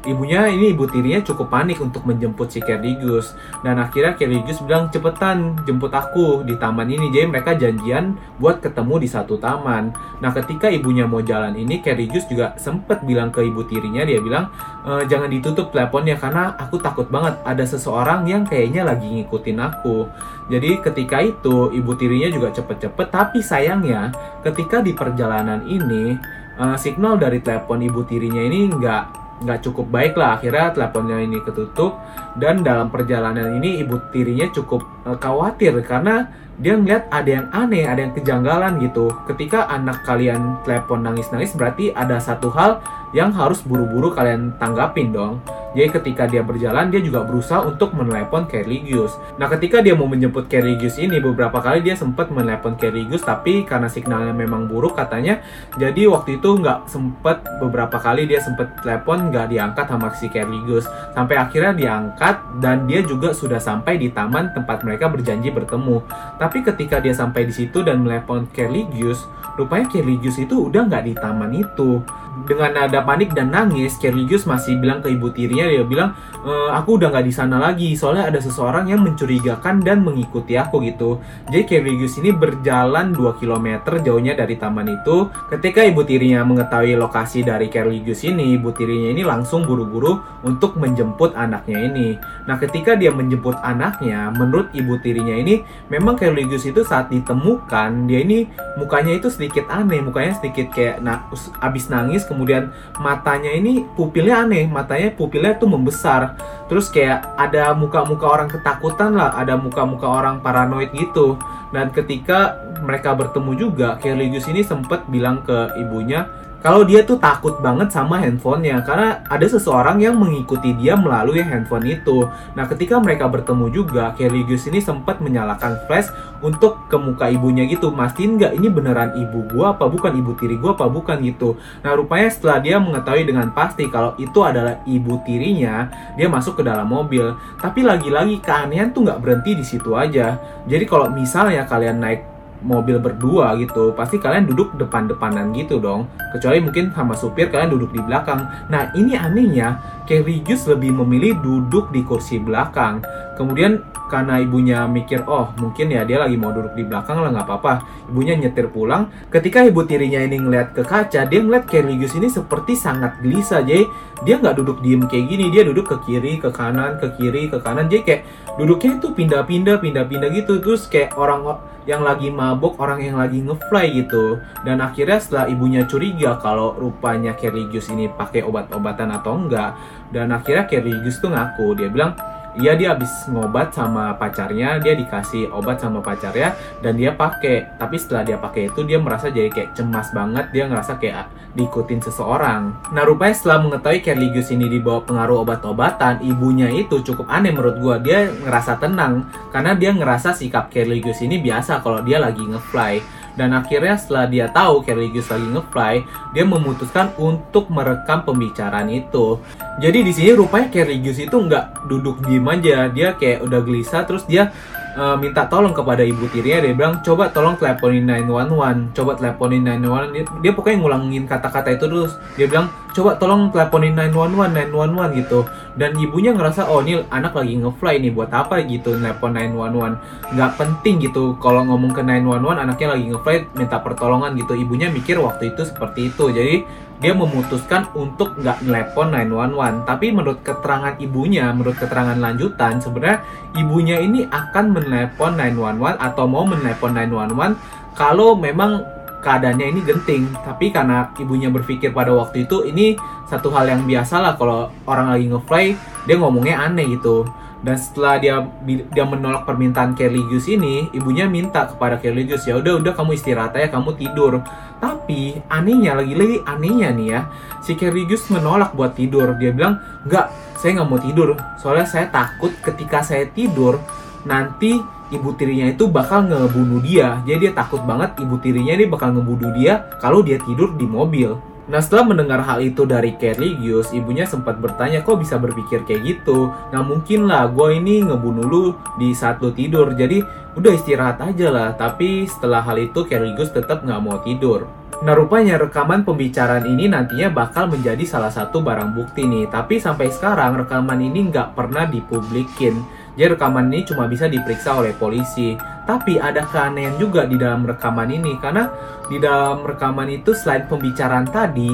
ibunya 0.06 0.50
ini 0.50 0.74
ibu 0.74 0.84
tirinya 0.90 1.22
cukup 1.22 1.52
panik 1.52 1.78
untuk 1.78 2.02
menjemput 2.02 2.50
si 2.50 2.58
Kerdigus 2.58 3.34
dan 3.62 3.78
akhirnya 3.78 4.18
Kerdigus 4.18 4.58
bilang 4.62 4.90
cepetan 4.90 5.62
jemput 5.62 5.94
aku 5.94 6.42
di 6.42 6.58
taman 6.58 6.90
ini. 6.90 7.10
Jadi 7.14 7.26
mereka 7.30 7.54
janjian 7.54 8.18
buat 8.42 8.58
ketemu 8.58 8.94
di 9.02 9.08
satu 9.08 9.38
taman. 9.38 9.94
Nah 10.18 10.30
ketika 10.34 10.66
ibunya 10.66 11.06
mau 11.06 11.22
jalan 11.22 11.54
ini 11.54 11.78
Kerdigus 11.80 12.26
juga 12.26 12.54
sempet 12.58 13.06
bilang 13.06 13.30
ke 13.30 13.46
ibu 13.46 13.62
tirinya. 13.66 14.02
Dia 14.02 14.18
bilang 14.18 14.50
e, 14.82 15.06
jangan 15.06 15.30
ditutup 15.30 15.70
teleponnya 15.70 16.18
karena 16.18 16.54
aku 16.58 16.82
takut 16.82 17.06
banget 17.06 17.38
ada 17.46 17.62
seseorang 17.62 18.26
yang 18.26 18.42
kayaknya 18.42 18.82
lagi 18.82 19.06
ngikutin 19.06 19.58
aku. 19.62 20.10
Jadi 20.50 20.82
ketika 20.82 21.22
itu 21.22 21.70
ibu 21.70 21.92
tirinya 21.94 22.28
juga 22.28 22.50
cepet-cepet. 22.50 23.06
Tapi 23.08 23.38
sayangnya 23.38 24.10
ketika 24.42 24.82
di 24.82 24.90
perjalanan 24.90 25.62
ini 25.64 26.18
uh, 26.58 26.76
signal 26.76 27.16
dari 27.16 27.38
telepon 27.40 27.80
ibu 27.80 28.02
tirinya 28.04 28.42
ini 28.42 28.68
nggak 28.68 29.22
nggak 29.42 29.60
cukup 29.66 29.90
baik 29.90 30.14
lah. 30.14 30.38
Akhirnya 30.38 30.72
teleponnya 30.72 31.18
ini 31.20 31.38
ketutup 31.42 31.98
dan 32.38 32.62
dalam 32.62 32.88
perjalanan 32.88 33.58
ini 33.58 33.82
ibu 33.82 33.98
tirinya 34.14 34.48
cukup 34.54 34.86
uh, 35.04 35.18
khawatir 35.18 35.76
karena 35.84 36.30
dia 36.62 36.78
melihat 36.78 37.10
ada 37.10 37.30
yang 37.30 37.46
aneh 37.50 37.84
ada 37.84 38.00
yang 38.06 38.14
kejanggalan 38.14 38.78
gitu. 38.80 39.10
Ketika 39.26 39.66
anak 39.68 40.06
kalian 40.06 40.62
telepon 40.62 41.02
nangis-nangis 41.02 41.52
berarti 41.58 41.90
ada 41.92 42.22
satu 42.22 42.48
hal 42.54 42.78
yang 43.12 43.34
harus 43.34 43.60
buru-buru 43.66 44.14
kalian 44.14 44.56
tanggapin 44.56 45.12
dong 45.12 45.42
Jadi 45.72 45.88
ketika 45.88 46.28
dia 46.28 46.44
berjalan, 46.44 46.92
dia 46.92 47.00
juga 47.00 47.24
berusaha 47.24 47.64
untuk 47.64 47.96
menelepon 47.96 48.44
Kerligius. 48.44 49.16
Nah 49.40 49.48
ketika 49.48 49.80
dia 49.80 49.96
mau 49.96 50.04
menjemput 50.04 50.46
Kerligius 50.48 51.00
ini, 51.00 51.16
beberapa 51.18 51.58
kali 51.64 51.80
dia 51.80 51.96
sempat 51.96 52.28
menelepon 52.28 52.76
Kerligius, 52.76 53.24
tapi 53.24 53.64
karena 53.64 53.88
signalnya 53.88 54.36
memang 54.36 54.68
buruk 54.68 54.96
katanya, 55.00 55.40
jadi 55.80 56.08
waktu 56.12 56.38
itu 56.38 56.60
nggak 56.60 56.88
sempat 56.88 57.44
beberapa 57.56 57.96
kali 57.96 58.28
dia 58.28 58.44
sempat 58.44 58.84
telepon 58.84 59.32
nggak 59.32 59.48
diangkat 59.48 59.86
sama 59.88 60.12
si 60.12 60.28
Kerligius. 60.28 60.84
Sampai 61.16 61.40
akhirnya 61.40 61.72
diangkat 61.72 62.60
dan 62.60 62.84
dia 62.84 63.00
juga 63.00 63.32
sudah 63.32 63.58
sampai 63.58 63.96
di 63.96 64.12
taman 64.12 64.52
tempat 64.52 64.84
mereka 64.84 65.08
berjanji 65.08 65.48
bertemu. 65.48 66.04
Tapi 66.36 66.60
ketika 66.60 67.00
dia 67.00 67.16
sampai 67.16 67.48
di 67.48 67.54
situ 67.56 67.80
dan 67.80 68.04
menelepon 68.04 68.48
Kerligius, 68.52 69.24
rupanya 69.56 69.88
Kerligius 69.88 70.36
itu 70.36 70.68
udah 70.68 70.84
nggak 70.88 71.04
di 71.08 71.14
taman 71.16 71.52
itu 71.56 72.00
dengan 72.32 72.72
nada 72.74 73.04
panik 73.04 73.36
dan 73.36 73.52
nangis, 73.52 74.00
Kerligius 74.00 74.48
masih 74.48 74.80
bilang 74.80 75.04
ke 75.04 75.12
ibu 75.12 75.28
tirinya, 75.30 75.68
dia 75.68 75.84
bilang, 75.84 76.16
e, 76.42 76.52
aku 76.72 76.96
udah 76.96 77.12
nggak 77.12 77.26
di 77.28 77.34
sana 77.34 77.60
lagi, 77.60 77.92
soalnya 77.94 78.32
ada 78.32 78.40
seseorang 78.40 78.88
yang 78.88 79.04
mencurigakan 79.04 79.84
dan 79.84 80.00
mengikuti 80.00 80.56
aku 80.56 80.82
gitu. 80.82 81.20
Jadi 81.52 81.64
Kerligius 81.68 82.18
ini 82.18 82.32
berjalan 82.32 83.12
2 83.12 83.36
km 83.36 83.68
jauhnya 84.00 84.32
dari 84.32 84.56
taman 84.56 84.88
itu. 84.90 85.28
Ketika 85.52 85.84
ibu 85.84 86.02
tirinya 86.02 86.42
mengetahui 86.42 86.96
lokasi 86.96 87.44
dari 87.44 87.68
Kerligius 87.68 88.24
ini, 88.24 88.56
ibu 88.56 88.72
tirinya 88.72 89.12
ini 89.12 89.22
langsung 89.22 89.68
buru-buru 89.68 90.24
untuk 90.42 90.80
menjemput 90.80 91.36
anaknya 91.36 91.84
ini. 91.84 92.16
Nah, 92.48 92.56
ketika 92.58 92.96
dia 92.96 93.14
menjemput 93.14 93.60
anaknya, 93.62 94.32
menurut 94.34 94.72
ibu 94.74 94.98
tirinya 95.04 95.36
ini, 95.36 95.62
memang 95.92 96.18
Kerligius 96.18 96.64
itu 96.66 96.82
saat 96.82 97.12
ditemukan, 97.12 98.08
dia 98.08 98.24
ini 98.24 98.48
mukanya 98.80 99.14
itu 99.14 99.28
sedikit 99.28 99.68
aneh, 99.68 100.00
mukanya 100.02 100.34
sedikit 100.40 100.72
kayak 100.72 100.98
nah, 101.04 101.28
abis 101.62 101.92
nangis 101.92 102.21
nangis 102.22 102.30
kemudian 102.30 102.70
matanya 103.02 103.50
ini 103.50 103.82
pupilnya 103.98 104.46
aneh 104.46 104.70
matanya 104.70 105.10
pupilnya 105.10 105.58
tuh 105.58 105.66
membesar. 105.66 106.38
Terus 106.70 106.88
kayak 106.88 107.34
ada 107.34 107.74
muka-muka 107.74 108.26
orang 108.30 108.48
ketakutan 108.48 109.18
lah 109.18 109.34
ada 109.34 109.58
muka-muka 109.58 110.06
orang 110.06 110.38
paranoid 110.38 110.94
gitu. 110.94 111.34
Dan 111.74 111.90
ketika 111.90 112.62
mereka 112.84 113.16
bertemu 113.18 113.52
juga 113.58 113.98
Kellygus 113.98 114.46
ini 114.46 114.62
sempat 114.62 115.08
bilang 115.10 115.42
ke 115.42 115.74
ibunya 115.82 116.30
kalau 116.62 116.86
dia 116.86 117.02
tuh 117.02 117.18
takut 117.18 117.58
banget 117.58 117.90
sama 117.90 118.22
handphonenya 118.22 118.86
karena 118.86 119.18
ada 119.26 119.42
seseorang 119.50 119.98
yang 119.98 120.14
mengikuti 120.14 120.70
dia 120.78 120.94
melalui 120.94 121.42
handphone 121.42 121.90
itu. 121.90 122.30
Nah, 122.54 122.70
ketika 122.70 123.02
mereka 123.02 123.26
bertemu 123.26 123.66
juga, 123.74 124.14
Kellygus 124.14 124.70
ini 124.70 124.78
sempat 124.78 125.18
menyalakan 125.18 125.74
flash 125.90 126.14
untuk 126.38 126.86
ke 126.86 126.94
muka 126.94 127.26
ibunya 127.34 127.66
gitu. 127.66 127.90
Mastiin 127.90 128.38
nggak 128.38 128.54
ini 128.54 128.70
beneran 128.70 129.10
ibu 129.18 129.42
gua 129.50 129.74
apa 129.74 129.90
bukan 129.90 130.14
ibu 130.14 130.38
tiri 130.38 130.54
gua 130.54 130.78
apa 130.78 130.86
bukan 130.86 131.18
gitu. 131.26 131.58
Nah, 131.82 131.98
rupanya 131.98 132.30
setelah 132.30 132.62
dia 132.62 132.78
mengetahui 132.78 133.26
dengan 133.26 133.50
pasti 133.50 133.90
kalau 133.90 134.14
itu 134.22 134.38
adalah 134.46 134.78
ibu 134.86 135.18
tirinya, 135.26 135.90
dia 136.14 136.30
masuk 136.30 136.62
ke 136.62 136.62
dalam 136.62 136.86
mobil. 136.86 137.34
Tapi 137.58 137.82
lagi-lagi 137.82 138.38
keanehan 138.38 138.94
tuh 138.94 139.02
nggak 139.02 139.18
berhenti 139.18 139.58
di 139.58 139.66
situ 139.66 139.98
aja. 139.98 140.38
Jadi 140.70 140.86
kalau 140.86 141.10
misalnya 141.10 141.66
kalian 141.66 141.98
naik 141.98 142.31
mobil 142.62 142.96
berdua 143.02 143.58
gitu, 143.58 143.92
pasti 143.92 144.16
kalian 144.22 144.46
duduk 144.48 144.74
depan-depanan 144.78 145.50
gitu 145.52 145.82
dong. 145.82 146.08
Kecuali 146.32 146.62
mungkin 146.62 146.94
sama 146.94 147.12
supir 147.18 147.50
kalian 147.50 147.74
duduk 147.74 147.90
di 147.92 148.00
belakang. 148.00 148.46
Nah 148.70 148.94
ini 148.94 149.18
anehnya, 149.18 149.82
Kerrigus 150.02 150.66
lebih 150.66 150.94
memilih 150.94 151.38
duduk 151.42 151.90
di 151.94 152.02
kursi 152.02 152.38
belakang. 152.38 153.02
Kemudian 153.38 153.82
karena 154.12 154.36
ibunya 154.44 154.84
mikir, 154.84 155.24
oh 155.24 155.56
mungkin 155.56 155.88
ya 155.88 156.04
dia 156.04 156.20
lagi 156.20 156.36
mau 156.36 156.52
duduk 156.52 156.76
di 156.76 156.84
belakang 156.84 157.24
lah 157.24 157.32
nggak 157.32 157.46
apa-apa. 157.48 157.72
Ibunya 158.12 158.36
nyetir 158.36 158.68
pulang. 158.68 159.08
Ketika 159.32 159.64
ibu 159.64 159.88
tirinya 159.88 160.20
ini 160.20 160.36
ngeliat 160.36 160.76
ke 160.76 160.84
kaca, 160.84 161.24
dia 161.24 161.40
ngeliat 161.40 161.64
Kerrigus 161.64 162.12
ini 162.12 162.28
seperti 162.28 162.76
sangat 162.76 163.24
gelisah. 163.24 163.64
Jadi 163.64 163.88
dia 164.22 164.36
nggak 164.36 164.60
duduk 164.60 164.84
diem 164.84 165.08
kayak 165.08 165.26
gini, 165.32 165.48
dia 165.48 165.64
duduk 165.64 165.88
ke 165.88 165.96
kiri, 166.04 166.36
ke 166.36 166.52
kanan, 166.52 167.00
ke 167.00 167.08
kiri, 167.16 167.48
ke 167.48 167.56
kanan. 167.64 167.88
Jadi 167.88 168.02
kayak 168.04 168.22
duduknya 168.60 169.00
itu 169.00 169.08
pindah-pindah, 169.16 169.76
pindah-pindah 169.80 170.28
gitu. 170.36 170.60
Terus 170.60 170.92
kayak 170.92 171.16
orang 171.16 171.40
yang 171.88 172.06
lagi 172.06 172.30
mabuk, 172.30 172.78
orang 172.78 173.02
yang 173.02 173.18
lagi 173.18 173.42
ngefly 173.42 173.86
gitu. 174.04 174.38
Dan 174.62 174.78
akhirnya 174.78 175.18
setelah 175.18 175.46
ibunya 175.50 175.82
curiga 175.86 176.38
kalau 176.38 176.74
rupanya 176.78 177.34
Kerligius 177.34 177.90
ini 177.90 178.06
pakai 178.10 178.46
obat-obatan 178.46 179.10
atau 179.10 179.34
enggak, 179.34 179.74
dan 180.14 180.30
akhirnya 180.30 180.68
Kerligius 180.70 181.18
tuh 181.18 181.34
ngaku, 181.34 181.74
dia 181.78 181.88
bilang, 181.90 182.14
Iya 182.52 182.76
dia 182.76 182.92
habis 182.92 183.08
ngobat 183.32 183.72
sama 183.72 184.12
pacarnya, 184.20 184.76
dia 184.76 184.92
dikasih 184.92 185.48
obat 185.56 185.80
sama 185.80 186.04
pacarnya 186.04 186.52
dan 186.84 187.00
dia 187.00 187.16
pakai. 187.16 187.80
Tapi 187.80 187.96
setelah 187.96 188.22
dia 188.28 188.36
pakai 188.36 188.68
itu 188.68 188.84
dia 188.84 189.00
merasa 189.00 189.32
jadi 189.32 189.48
kayak 189.48 189.72
cemas 189.72 190.12
banget, 190.12 190.52
dia 190.52 190.68
ngerasa 190.68 191.00
kayak 191.00 191.32
diikutin 191.56 192.04
seseorang. 192.04 192.76
Nah 192.92 193.02
rupanya 193.08 193.32
setelah 193.32 193.58
mengetahui 193.64 194.04
Kerligus 194.04 194.52
ini 194.52 194.68
dibawa 194.68 195.00
pengaruh 195.00 195.48
obat-obatan, 195.48 196.20
ibunya 196.20 196.68
itu 196.68 197.00
cukup 197.00 197.24
aneh 197.32 197.56
menurut 197.56 197.76
gua. 197.80 197.96
Dia 197.96 198.28
ngerasa 198.28 198.76
tenang 198.76 199.24
karena 199.48 199.72
dia 199.72 199.96
ngerasa 199.96 200.36
sikap 200.36 200.68
Kerligus 200.68 201.24
ini 201.24 201.40
biasa 201.40 201.80
kalau 201.80 202.04
dia 202.04 202.20
lagi 202.20 202.44
ngefly 202.44 203.21
dan 203.34 203.56
akhirnya 203.56 203.96
setelah 203.96 204.24
dia 204.28 204.46
tahu 204.52 204.84
Kerligus 204.84 205.32
lagi 205.32 205.48
ngefly, 205.48 205.94
dia 206.36 206.44
memutuskan 206.44 207.12
untuk 207.16 207.72
merekam 207.72 208.24
pembicaraan 208.26 208.92
itu. 208.92 209.40
Jadi 209.80 209.98
di 210.04 210.12
sini 210.12 210.30
rupanya 210.36 210.68
Kerligus 210.68 211.16
itu 211.16 211.36
nggak 211.36 211.88
duduk 211.88 212.20
diem 212.28 212.44
aja, 212.48 212.88
dia 212.92 213.16
kayak 213.16 213.44
udah 213.44 213.60
gelisah 213.64 214.04
terus 214.04 214.28
dia 214.28 214.52
uh, 214.96 215.16
minta 215.16 215.48
tolong 215.48 215.72
kepada 215.72 216.04
ibu 216.04 216.28
tirinya. 216.28 216.68
Dia 216.68 216.74
bilang 216.76 217.00
coba 217.00 217.32
tolong 217.32 217.56
teleponin 217.56 218.04
911 218.04 218.96
coba 218.96 219.12
teleponin 219.16 219.62
911 219.64 220.14
dia, 220.14 220.24
dia 220.44 220.52
pokoknya 220.52 220.78
ngulangin 220.80 221.24
kata-kata 221.24 221.68
itu 221.72 221.84
terus. 221.88 222.12
Dia 222.36 222.46
bilang 222.48 222.68
coba 222.92 223.16
tolong 223.16 223.48
teleponin 223.48 223.96
911 223.96 224.72
911 224.72 225.18
gitu. 225.24 225.40
Dan 225.76 225.96
ibunya 225.96 226.36
ngerasa 226.36 226.68
oh 226.68 226.84
ini 226.84 227.00
anak 227.08 227.32
lagi 227.32 227.56
ngefly 227.56 227.98
nih 228.04 228.12
buat 228.12 228.28
apa 228.28 228.60
gitu 228.68 228.96
telepon 229.00 229.32
911 229.34 230.36
nggak 230.36 230.52
penting 230.60 230.94
gitu 231.00 231.36
kalau 231.40 231.64
ngomong 231.64 231.92
ke 231.96 232.04
911 232.04 232.62
anaknya 232.62 232.88
lagi 232.92 233.04
ngefly 233.08 233.36
minta 233.56 233.76
pertolongan 233.80 234.36
gitu. 234.36 234.52
Ibunya 234.52 234.92
mikir 234.92 235.16
waktu 235.18 235.56
itu 235.56 235.64
seperti 235.64 236.12
itu. 236.12 236.28
Jadi 236.28 236.56
dia 237.02 237.18
memutuskan 237.18 237.90
untuk 237.98 238.38
nggak 238.38 238.62
telepon 238.62 239.10
911 239.10 239.82
tapi 239.82 240.14
menurut 240.14 240.38
keterangan 240.46 240.94
ibunya 241.02 241.50
menurut 241.50 241.74
keterangan 241.74 242.14
lanjutan 242.14 242.78
sebenarnya 242.78 243.26
ibunya 243.58 243.98
ini 243.98 244.30
akan 244.30 244.70
menelepon 244.70 245.34
911 245.34 245.98
atau 245.98 246.24
mau 246.30 246.46
menelepon 246.46 246.94
911 246.94 247.98
kalau 247.98 248.38
memang 248.38 248.86
keadaannya 249.22 249.66
ini 249.72 249.80
genting. 249.86 250.28
Tapi 250.42 250.74
karena 250.74 251.08
ibunya 251.16 251.48
berpikir 251.48 251.94
pada 251.94 252.10
waktu 252.10 252.44
itu 252.44 252.66
ini 252.66 252.98
satu 253.30 253.54
hal 253.54 253.70
yang 253.70 253.86
biasa 253.86 254.18
lah 254.18 254.34
kalau 254.34 254.68
orang 254.84 255.14
lagi 255.14 255.30
ngefly 255.30 255.66
dia 256.04 256.16
ngomongnya 256.18 256.66
aneh 256.66 256.98
gitu. 256.98 257.24
Dan 257.62 257.78
setelah 257.78 258.18
dia 258.18 258.42
dia 258.66 259.06
menolak 259.06 259.46
permintaan 259.46 259.94
Kerligus 259.94 260.50
ini 260.50 260.90
ibunya 260.90 261.30
minta 261.30 261.62
kepada 261.70 261.94
Kerligus 261.94 262.42
ya 262.42 262.58
udah 262.58 262.82
udah 262.82 262.90
kamu 262.90 263.14
istirahat 263.14 263.54
ya 263.54 263.70
kamu 263.70 263.94
tidur. 263.94 264.42
Tapi 264.82 265.38
anehnya 265.46 265.94
lagi-lagi 265.94 266.42
anehnya 266.42 266.90
nih 266.90 267.06
ya 267.14 267.20
si 267.62 267.78
Kerligus 267.78 268.26
menolak 268.34 268.74
buat 268.74 268.98
tidur. 268.98 269.38
Dia 269.38 269.54
bilang 269.54 269.78
nggak 270.02 270.26
saya 270.58 270.82
nggak 270.82 270.88
mau 270.90 270.98
tidur. 270.98 271.38
Soalnya 271.62 271.86
saya 271.86 272.10
takut 272.10 272.50
ketika 272.66 272.98
saya 272.98 273.30
tidur 273.30 273.78
nanti 274.22 274.78
ibu 275.12 275.30
tirinya 275.36 275.68
itu 275.68 275.86
bakal 275.90 276.24
ngebunuh 276.24 276.80
dia 276.80 277.20
jadi 277.28 277.50
dia 277.50 277.52
takut 277.52 277.84
banget 277.84 278.16
ibu 278.22 278.40
tirinya 278.40 278.72
ini 278.72 278.86
bakal 278.88 279.12
ngebunuh 279.12 279.52
dia 279.52 279.84
kalau 280.00 280.24
dia 280.24 280.40
tidur 280.40 280.72
di 280.74 280.88
mobil 280.88 281.36
Nah 281.70 281.78
setelah 281.78 282.10
mendengar 282.10 282.42
hal 282.42 282.58
itu 282.58 282.82
dari 282.82 283.14
Kerligius, 283.14 283.94
ibunya 283.94 284.26
sempat 284.26 284.58
bertanya 284.58 285.06
kok 285.06 285.22
bisa 285.22 285.38
berpikir 285.38 285.86
kayak 285.86 286.02
gitu. 286.02 286.50
Nah 286.74 286.82
mungkin 286.82 287.30
lah 287.30 287.46
gue 287.54 287.78
ini 287.78 288.02
ngebunuh 288.02 288.44
lu 288.44 288.64
di 288.98 289.14
saat 289.14 289.38
lu 289.38 289.54
tidur, 289.54 289.94
jadi 289.94 290.26
udah 290.58 290.72
istirahat 290.74 291.22
aja 291.22 291.54
lah. 291.54 291.68
Tapi 291.78 292.26
setelah 292.26 292.66
hal 292.66 292.82
itu 292.82 293.06
Kerligius 293.06 293.54
tetap 293.54 293.86
nggak 293.86 294.02
mau 294.02 294.18
tidur. 294.26 294.66
Nah 295.02 295.14
rupanya 295.18 295.58
rekaman 295.58 296.06
pembicaraan 296.06 296.62
ini 296.62 296.86
nantinya 296.90 297.30
bakal 297.30 297.70
menjadi 297.70 298.06
salah 298.06 298.30
satu 298.30 298.58
barang 298.58 298.98
bukti 298.98 299.22
nih. 299.22 299.46
Tapi 299.46 299.78
sampai 299.78 300.10
sekarang 300.10 300.66
rekaman 300.66 300.98
ini 300.98 301.30
nggak 301.30 301.54
pernah 301.54 301.86
dipublikin. 301.86 302.82
Jadi 303.12 303.36
rekaman 303.36 303.68
ini 303.68 303.84
cuma 303.84 304.08
bisa 304.08 304.24
diperiksa 304.24 304.80
oleh 304.80 304.96
polisi. 304.96 305.52
Tapi 305.84 306.16
ada 306.16 306.46
keanehan 306.48 306.96
juga 306.96 307.28
di 307.28 307.36
dalam 307.36 307.66
rekaman 307.66 308.08
ini 308.08 308.38
karena 308.40 308.70
di 309.10 309.20
dalam 309.20 309.66
rekaman 309.66 310.08
itu 310.08 310.32
selain 310.32 310.64
pembicaraan 310.70 311.28
tadi, 311.28 311.68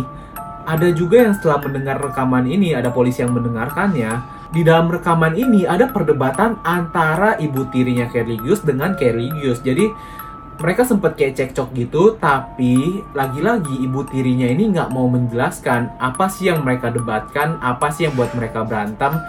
ada 0.68 0.88
juga 0.92 1.28
yang 1.28 1.32
setelah 1.38 1.64
mendengar 1.64 1.96
rekaman 2.02 2.44
ini 2.44 2.74
ada 2.74 2.90
polisi 2.90 3.22
yang 3.22 3.32
mendengarkannya. 3.32 4.36
Di 4.48 4.64
dalam 4.64 4.88
rekaman 4.88 5.36
ini 5.36 5.68
ada 5.68 5.92
perdebatan 5.92 6.56
antara 6.64 7.36
ibu 7.36 7.68
tirinya 7.68 8.08
Kerligius 8.08 8.64
dengan 8.64 8.96
Kerligius. 8.96 9.60
Jadi 9.60 9.92
mereka 10.58 10.82
sempat 10.82 11.14
kayak 11.14 11.38
cekcok 11.38 11.70
gitu, 11.78 12.02
tapi 12.18 13.02
lagi-lagi 13.14 13.78
ibu 13.78 14.02
tirinya 14.10 14.50
ini 14.50 14.74
nggak 14.74 14.90
mau 14.90 15.06
menjelaskan 15.06 15.94
apa 16.02 16.26
sih 16.26 16.50
yang 16.50 16.66
mereka 16.66 16.90
debatkan, 16.90 17.62
apa 17.62 17.94
sih 17.94 18.10
yang 18.10 18.18
buat 18.18 18.34
mereka 18.34 18.66
berantem. 18.66 19.22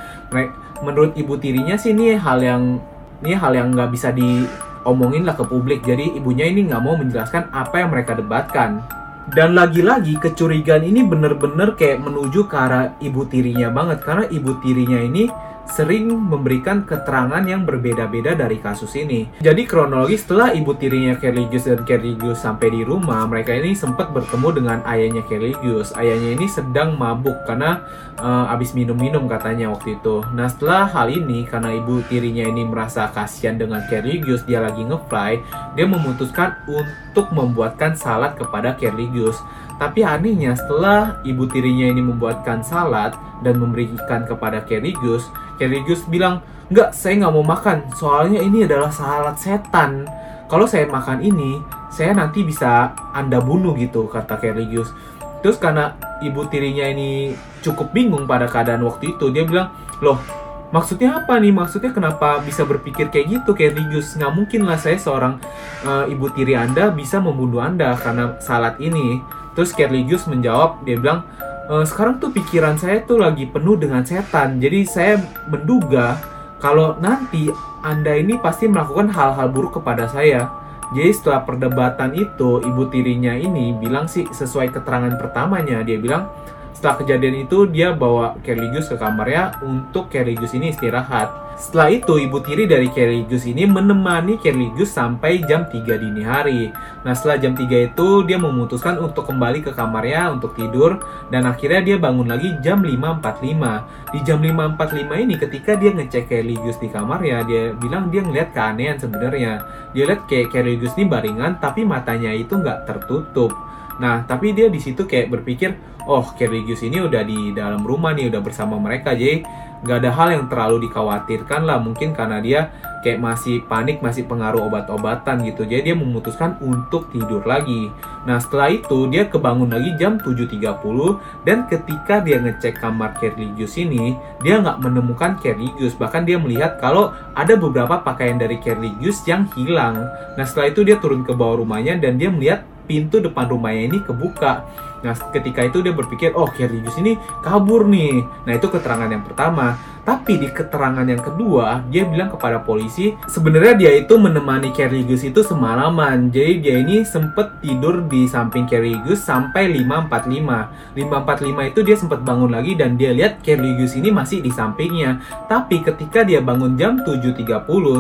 Menurut 0.82 1.14
ibu 1.14 1.38
tirinya 1.38 1.78
sih 1.78 1.94
ini 1.94 2.18
hal 2.18 2.42
yang 2.42 2.82
ini 3.22 3.38
hal 3.38 3.54
yang 3.54 3.78
nggak 3.78 3.94
bisa 3.94 4.10
di 4.10 4.48
omongin 4.90 5.22
lah 5.22 5.38
ke 5.38 5.46
publik. 5.46 5.86
Jadi 5.86 6.18
ibunya 6.18 6.50
ini 6.50 6.66
nggak 6.66 6.82
mau 6.82 6.98
menjelaskan 6.98 7.54
apa 7.54 7.78
yang 7.78 7.94
mereka 7.94 8.18
debatkan. 8.18 8.82
Dan 9.30 9.54
lagi-lagi 9.54 10.18
kecurigaan 10.18 10.82
ini 10.82 11.06
bener-bener 11.06 11.78
kayak 11.78 12.02
menuju 12.02 12.50
ke 12.50 12.58
arah 12.58 12.98
ibu 12.98 13.30
tirinya 13.30 13.70
banget 13.70 14.02
karena 14.02 14.26
ibu 14.34 14.58
tirinya 14.58 14.98
ini 14.98 15.30
sering 15.70 16.10
memberikan 16.10 16.84
keterangan 16.84 17.42
yang 17.46 17.64
berbeda-beda 17.64 18.34
dari 18.34 18.58
kasus 18.58 18.98
ini. 18.98 19.30
Jadi 19.40 19.70
kronologi 19.70 20.18
setelah 20.18 20.52
ibu 20.52 20.74
tirinya 20.76 21.16
Kerligius 21.16 21.70
dan 21.70 21.86
Kerligius 21.86 22.42
sampai 22.42 22.74
di 22.74 22.82
rumah, 22.82 23.24
mereka 23.30 23.54
ini 23.54 23.78
sempat 23.78 24.10
bertemu 24.10 24.50
dengan 24.52 24.80
ayahnya 24.90 25.22
Kerligius. 25.30 25.94
Ayahnya 25.94 26.36
ini 26.36 26.48
sedang 26.50 26.98
mabuk 26.98 27.38
karena 27.46 27.86
uh, 28.18 28.52
abis 28.54 28.74
minum-minum 28.74 29.30
katanya 29.30 29.70
waktu 29.70 29.96
itu. 30.02 30.26
Nah 30.34 30.50
setelah 30.50 30.90
hal 30.90 31.08
ini, 31.14 31.46
karena 31.46 31.78
ibu 31.78 32.02
tirinya 32.10 32.50
ini 32.50 32.66
merasa 32.66 33.08
kasihan 33.14 33.56
dengan 33.56 33.86
Kerligius, 33.88 34.44
dia 34.50 34.60
lagi 34.60 34.82
ngefly, 34.82 35.32
dia 35.78 35.86
memutuskan 35.86 36.58
untuk 36.66 37.30
membuatkan 37.30 37.94
salad 37.94 38.36
kepada 38.36 38.74
Kerligius. 38.74 39.38
Tapi 39.80 40.04
anehnya 40.04 40.60
setelah 40.60 41.24
ibu 41.24 41.48
tirinya 41.48 41.88
ini 41.88 42.04
membuatkan 42.04 42.60
salad 42.68 43.16
dan 43.40 43.56
memberikan 43.56 44.28
kepada 44.28 44.60
Kerrigus, 44.68 45.32
Kerrigus 45.60 46.08
bilang, 46.08 46.40
Enggak, 46.70 46.94
saya 46.94 47.18
nggak 47.18 47.34
mau 47.34 47.42
makan, 47.42 47.78
soalnya 47.98 48.40
ini 48.46 48.64
adalah 48.64 48.94
salad 48.94 49.34
setan. 49.42 50.06
Kalau 50.46 50.70
saya 50.70 50.86
makan 50.86 51.26
ini, 51.26 51.58
saya 51.90 52.14
nanti 52.14 52.46
bisa 52.46 52.94
Anda 53.10 53.42
bunuh 53.42 53.74
gitu, 53.74 54.06
kata 54.06 54.38
Kerrigus. 54.38 54.94
Terus 55.42 55.58
karena 55.58 55.98
ibu 56.22 56.46
tirinya 56.46 56.86
ini 56.86 57.34
cukup 57.66 57.90
bingung 57.90 58.30
pada 58.30 58.46
keadaan 58.46 58.86
waktu 58.86 59.18
itu, 59.18 59.34
dia 59.34 59.50
bilang, 59.50 59.74
loh 59.98 60.22
maksudnya 60.70 61.26
apa 61.26 61.42
nih? 61.42 61.50
Maksudnya 61.50 61.90
kenapa 61.90 62.38
bisa 62.46 62.62
berpikir 62.70 63.10
kayak 63.10 63.42
gitu, 63.42 63.58
Kerrigus? 63.58 64.14
Nggak 64.14 64.34
mungkin 64.38 64.70
lah 64.70 64.78
saya 64.78 65.02
seorang 65.02 65.42
uh, 65.82 66.06
ibu 66.06 66.30
tiri 66.38 66.54
Anda 66.54 66.94
bisa 66.94 67.18
membunuh 67.18 67.66
Anda 67.66 67.98
karena 67.98 68.38
salad 68.38 68.78
ini. 68.78 69.26
Terus 69.58 69.74
Kerligius 69.74 70.30
menjawab, 70.30 70.86
dia 70.86 71.02
bilang, 71.02 71.26
e, 71.70 71.86
sekarang 71.86 72.18
tuh 72.18 72.34
pikiran 72.34 72.76
saya 72.76 73.06
tuh 73.06 73.22
lagi 73.22 73.46
penuh 73.46 73.78
dengan 73.78 74.02
setan. 74.02 74.58
Jadi 74.58 74.90
saya 74.90 75.22
menduga 75.46 76.18
kalau 76.58 76.98
nanti 76.98 77.48
Anda 77.86 78.18
ini 78.20 78.36
pasti 78.42 78.68
melakukan 78.68 79.14
hal-hal 79.14 79.48
buruk 79.54 79.80
kepada 79.80 80.10
saya. 80.10 80.50
Jadi 80.90 81.12
setelah 81.14 81.46
perdebatan 81.46 82.18
itu, 82.18 82.66
ibu 82.66 82.90
tirinya 82.90 83.38
ini 83.38 83.78
bilang 83.78 84.10
sih 84.10 84.26
sesuai 84.26 84.74
keterangan 84.74 85.14
pertamanya, 85.22 85.86
dia 85.86 86.02
bilang 86.02 86.26
setelah 86.74 87.06
kejadian 87.06 87.46
itu 87.46 87.70
dia 87.70 87.94
bawa 87.94 88.40
Kerligus 88.42 88.90
ke 88.90 88.98
kamarnya 88.98 89.62
untuk 89.62 90.10
Kerligus 90.10 90.58
ini 90.58 90.74
istirahat. 90.74 91.49
Setelah 91.60 91.92
itu, 91.92 92.16
ibu 92.16 92.40
tiri 92.40 92.64
dari 92.64 92.88
Kerligus 92.88 93.44
ini 93.44 93.68
menemani 93.68 94.40
Kerligus 94.40 94.96
sampai 94.96 95.44
jam 95.44 95.68
3 95.68 96.00
dini 96.00 96.24
hari. 96.24 96.72
Nah, 97.04 97.12
setelah 97.12 97.36
jam 97.36 97.52
3 97.52 97.92
itu, 97.92 98.24
dia 98.24 98.40
memutuskan 98.40 98.96
untuk 98.96 99.28
kembali 99.28 99.68
ke 99.68 99.76
kamarnya 99.76 100.32
untuk 100.32 100.56
tidur, 100.56 101.04
dan 101.28 101.44
akhirnya 101.44 101.84
dia 101.84 101.98
bangun 102.00 102.32
lagi 102.32 102.56
jam 102.64 102.80
5.45. 102.80 103.84
Di 104.16 104.20
jam 104.24 104.40
5.45 104.40 105.20
ini, 105.20 105.36
ketika 105.36 105.76
dia 105.76 105.92
ngecek 105.92 106.32
Kerligus 106.32 106.80
di 106.80 106.88
kamarnya, 106.88 107.44
dia 107.44 107.76
bilang 107.76 108.08
dia 108.08 108.24
ngeliat 108.24 108.56
keanehan 108.56 108.96
sebenarnya. 108.96 109.60
Dia 109.92 110.04
lihat 110.08 110.32
kayak 110.32 110.56
Kerligus 110.56 110.96
ini 110.96 111.12
baringan, 111.12 111.60
tapi 111.60 111.84
matanya 111.84 112.32
itu 112.32 112.56
nggak 112.56 112.88
tertutup. 112.88 113.52
Nah, 114.00 114.24
tapi 114.24 114.56
dia 114.56 114.72
di 114.72 114.80
situ 114.80 115.04
kayak 115.04 115.30
berpikir, 115.30 115.76
oh 116.08 116.24
Kerligus 116.36 116.82
ini 116.82 117.04
udah 117.04 117.22
di 117.22 117.52
dalam 117.52 117.84
rumah 117.84 118.16
nih, 118.16 118.32
udah 118.32 118.42
bersama 118.42 118.80
mereka, 118.80 119.12
jadi 119.12 119.44
nggak 119.80 119.98
ada 120.04 120.12
hal 120.12 120.28
yang 120.36 120.46
terlalu 120.52 120.88
dikhawatirkan 120.88 121.64
lah 121.64 121.80
mungkin 121.80 122.12
karena 122.12 122.44
dia 122.44 122.68
kayak 123.00 123.24
masih 123.24 123.64
panik 123.64 124.04
masih 124.04 124.28
pengaruh 124.28 124.68
obat-obatan 124.68 125.40
gitu. 125.48 125.64
Jadi 125.64 125.92
dia 125.92 125.96
memutuskan 125.96 126.60
untuk 126.60 127.08
tidur 127.16 127.40
lagi. 127.48 127.88
Nah 128.28 128.44
setelah 128.44 128.76
itu 128.76 129.08
dia 129.08 129.32
kebangun 129.32 129.72
lagi 129.72 129.96
jam 129.96 130.20
7.30 130.20 131.48
dan 131.48 131.64
ketika 131.72 132.20
dia 132.20 132.44
ngecek 132.44 132.76
kamar 132.84 133.16
Kerligius 133.24 133.80
ini 133.80 134.20
dia 134.44 134.60
nggak 134.60 134.84
menemukan 134.84 135.40
Kerligius 135.40 135.96
bahkan 135.96 136.28
dia 136.28 136.36
melihat 136.36 136.76
kalau 136.84 137.16
ada 137.32 137.56
beberapa 137.56 138.04
pakaian 138.04 138.36
dari 138.36 138.60
Kerligius 138.60 139.24
yang 139.24 139.48
hilang. 139.56 140.12
Nah 140.36 140.44
setelah 140.44 140.76
itu 140.76 140.84
dia 140.84 141.00
turun 141.00 141.24
ke 141.24 141.32
bawah 141.32 141.64
rumahnya 141.64 141.96
dan 141.96 142.20
dia 142.20 142.28
melihat 142.28 142.68
pintu 142.90 143.22
depan 143.22 143.46
rumahnya 143.46 143.94
ini 143.94 143.98
kebuka 144.02 144.66
Nah, 145.06 145.16
ketika 145.32 145.64
itu 145.64 145.80
dia 145.80 145.94
berpikir, 145.96 146.36
oh 146.36 146.50
Kerligus 146.52 146.98
ini 147.00 147.16
kabur 147.42 147.88
nih. 147.88 148.24
Nah, 148.48 148.54
itu 148.56 148.68
keterangan 148.68 149.10
yang 149.10 149.24
pertama. 149.24 149.80
Tapi 150.10 150.42
di 150.42 150.50
keterangan 150.50 151.06
yang 151.06 151.22
kedua, 151.22 151.86
dia 151.86 152.02
bilang 152.02 152.34
kepada 152.34 152.66
polisi, 152.66 153.14
sebenarnya 153.30 153.78
dia 153.78 153.92
itu 153.94 154.18
menemani 154.18 154.74
Kerligus 154.74 155.22
itu 155.22 155.46
semalaman. 155.46 156.34
Jadi 156.34 156.66
dia 156.66 156.82
ini 156.82 157.06
sempet 157.06 157.62
tidur 157.62 158.02
di 158.10 158.26
samping 158.26 158.66
Kerligus 158.66 159.22
sampai 159.22 159.70
5.45. 159.70 160.98
5.45 160.98 161.70
itu 161.70 161.80
dia 161.86 161.94
sempat 161.94 162.26
bangun 162.26 162.50
lagi 162.50 162.74
dan 162.74 162.98
dia 162.98 163.14
lihat 163.14 163.46
Kerligus 163.46 163.94
ini 163.94 164.10
masih 164.10 164.42
di 164.42 164.50
sampingnya. 164.50 165.22
Tapi 165.46 165.86
ketika 165.86 166.26
dia 166.26 166.42
bangun 166.42 166.74
jam 166.74 167.06
7.30, 167.06 167.46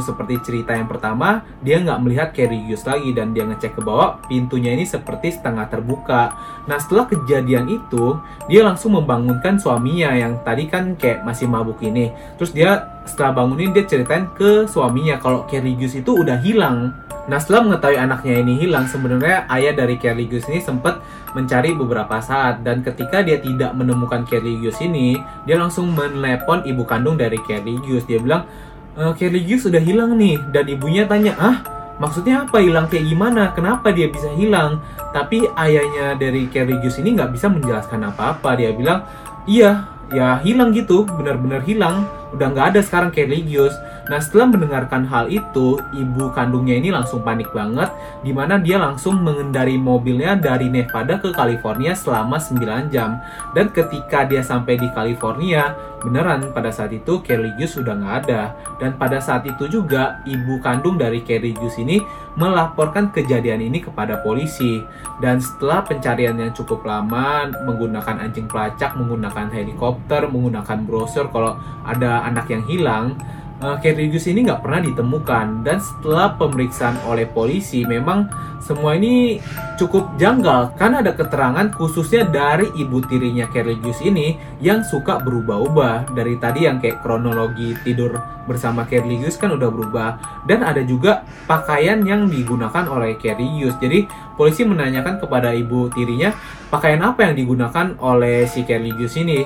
seperti 0.01 0.36
cerita 0.41 0.74
yang 0.74 0.89
pertama, 0.89 1.46
dia 1.62 1.77
nggak 1.77 2.00
melihat 2.01 2.29
Kerligus 2.34 2.89
lagi 2.89 3.13
dan 3.13 3.38
dia 3.38 3.46
ngecek 3.46 3.77
ke 3.77 3.82
bawah, 3.86 4.18
pintunya 4.25 4.74
ini 4.74 4.88
seperti 4.88 5.38
setengah 5.38 5.70
terbuka. 5.70 6.34
Nah, 6.65 6.82
setelah 6.89 7.05
kejadian 7.05 7.69
itu, 7.69 8.17
dia 8.50 8.65
langsung 8.65 8.98
membangunkan 8.98 9.62
suaminya 9.62 10.10
yang 10.10 10.41
tadi 10.41 10.65
kan 10.65 10.98
kayak 10.98 11.22
masih 11.22 11.46
mabuk 11.46 11.77
ini. 11.86 12.10
Terus 12.41 12.50
dia 12.50 12.81
setelah 13.05 13.38
bangunin 13.38 13.69
dia 13.77 13.86
ceritain 13.86 14.25
ke 14.34 14.65
suaminya 14.65 15.21
kalau 15.21 15.45
Kerligus 15.45 15.93
itu 15.93 16.17
udah 16.17 16.41
hilang. 16.41 16.97
Nah 17.30 17.38
setelah 17.38 17.69
mengetahui 17.69 17.93
anaknya 17.93 18.41
ini 18.41 18.58
hilang 18.58 18.89
sebenarnya 18.89 19.45
ayah 19.54 19.78
dari 19.78 20.02
Kerligus 20.02 20.49
ini 20.49 20.65
sempat 20.65 20.97
mencari 21.38 21.78
beberapa 21.78 22.17
saat. 22.25 22.65
Dan 22.65 22.82
ketika 22.82 23.21
dia 23.21 23.38
tidak 23.38 23.69
menemukan 23.78 24.25
Kerligus 24.25 24.82
ini 24.82 25.13
dia 25.45 25.62
langsung 25.62 25.93
menelepon 25.93 26.65
ibu 26.65 26.89
kandung 26.89 27.21
dari 27.21 27.38
Kerligus 27.38 28.10
dia 28.10 28.17
bilang 28.17 28.49
e, 28.97 29.13
Kerligus 29.13 29.69
udah 29.69 29.78
hilang 29.78 30.17
nih. 30.17 30.41
Dan 30.49 30.65
ibunya 30.73 31.06
tanya 31.06 31.38
ah 31.38 31.62
maksudnya 31.99 32.47
apa? 32.47 32.63
Hilang 32.63 32.88
kayak 32.88 33.05
gimana? 33.05 33.51
Kenapa 33.53 33.91
dia 33.93 34.07
bisa 34.09 34.31
hilang? 34.33 34.81
Tapi 35.12 35.45
ayahnya 35.53 36.15
dari 36.15 36.47
Kerligus 36.47 36.97
ini 36.97 37.13
nggak 37.13 37.35
bisa 37.35 37.51
menjelaskan 37.51 38.09
apa-apa. 38.09 38.55
Dia 38.57 38.71
bilang 38.73 39.05
iya 39.45 39.85
ya 40.09 40.41
hilang 40.41 40.73
gitu, 40.73 41.05
benar-benar 41.05 41.62
hilang. 41.67 42.07
Udah 42.33 42.49
nggak 42.49 42.67
ada 42.75 42.79
sekarang 42.81 43.13
Legios. 43.29 43.75
Nah 44.10 44.17
setelah 44.17 44.50
mendengarkan 44.50 45.06
hal 45.06 45.30
itu, 45.30 45.78
ibu 45.93 46.34
kandungnya 46.34 46.82
ini 46.82 46.89
langsung 46.89 47.22
panik 47.22 47.54
banget, 47.54 47.93
di 48.26 48.34
mana 48.34 48.58
dia 48.58 48.82
langsung 48.82 49.22
mengendari 49.22 49.78
mobilnya 49.78 50.34
dari 50.34 50.65
Nevada 50.65 51.22
ke 51.22 51.30
California 51.30 51.93
selama 51.93 52.41
9 52.41 52.89
jam. 52.89 53.22
Dan 53.54 53.69
ketika 53.69 54.26
dia 54.26 54.41
sampai 54.41 54.82
di 54.82 54.89
California, 54.89 55.78
beneran 56.02 56.50
pada 56.56 56.74
saat 56.74 56.89
itu 56.89 57.22
Kerligius 57.22 57.78
sudah 57.78 57.93
nggak 57.93 58.15
ada. 58.26 58.58
Dan 58.82 58.98
pada 58.98 59.22
saat 59.22 59.45
itu 59.45 59.69
juga, 59.69 60.26
ibu 60.26 60.58
kandung 60.58 60.98
dari 60.98 61.22
Kerligius 61.22 61.78
ini 61.78 62.02
melaporkan 62.34 63.13
kejadian 63.13 63.62
ini 63.62 63.78
kepada 63.78 64.26
polisi. 64.26 64.82
Dan 65.22 65.38
setelah 65.38 65.86
pencarian 65.86 66.34
yang 66.34 66.56
cukup 66.58 66.82
lama, 66.82 67.45
menggunakan 67.62 68.26
anjing 68.26 68.50
pelacak, 68.50 68.98
menggunakan 68.98 69.54
helikopter, 69.54 70.26
menggunakan 70.26 70.82
brosur 70.82 71.30
kalau 71.30 71.62
ada 71.86 72.26
anak 72.26 72.50
yang 72.50 72.65
hilang, 72.65 73.13
Kerrigus 73.60 74.24
ini 74.32 74.48
nggak 74.48 74.63
pernah 74.63 74.80
ditemukan. 74.80 75.67
Dan 75.67 75.84
setelah 75.84 76.39
pemeriksaan 76.39 76.95
oleh 77.04 77.28
polisi 77.28 77.84
memang 77.84 78.32
semua 78.63 78.95
ini 78.95 79.43
cukup 79.76 80.15
janggal. 80.15 80.80
Karena 80.80 81.04
ada 81.04 81.12
keterangan 81.12 81.67
khususnya 81.76 82.24
dari 82.24 82.72
ibu 82.80 83.04
tirinya 83.04 83.52
Kerrigus 83.52 84.00
ini 84.00 84.39
yang 84.63 84.80
suka 84.88 85.19
berubah-ubah. 85.19 86.15
Dari 86.15 86.39
tadi 86.39 86.72
yang 86.72 86.80
kayak 86.80 87.04
kronologi 87.04 87.76
tidur 87.84 88.15
bersama 88.48 88.88
Kerrigus 88.88 89.36
kan 89.36 89.52
udah 89.52 89.67
berubah. 89.67 90.10
Dan 90.48 90.63
ada 90.63 90.80
juga 90.80 91.28
pakaian 91.43 92.00
yang 92.08 92.32
digunakan 92.32 92.88
oleh 92.88 93.19
Kerrigus 93.19 93.76
jadi 93.84 94.08
polisi 94.39 94.63
menanyakan 94.63 95.19
kepada 95.19 95.52
ibu 95.52 95.91
tirinya 95.91 96.32
pakaian 96.72 97.04
apa 97.04 97.28
yang 97.28 97.36
digunakan 97.36 97.91
oleh 98.00 98.48
si 98.48 98.63
Kerrigus 98.63 99.19
ini 99.19 99.43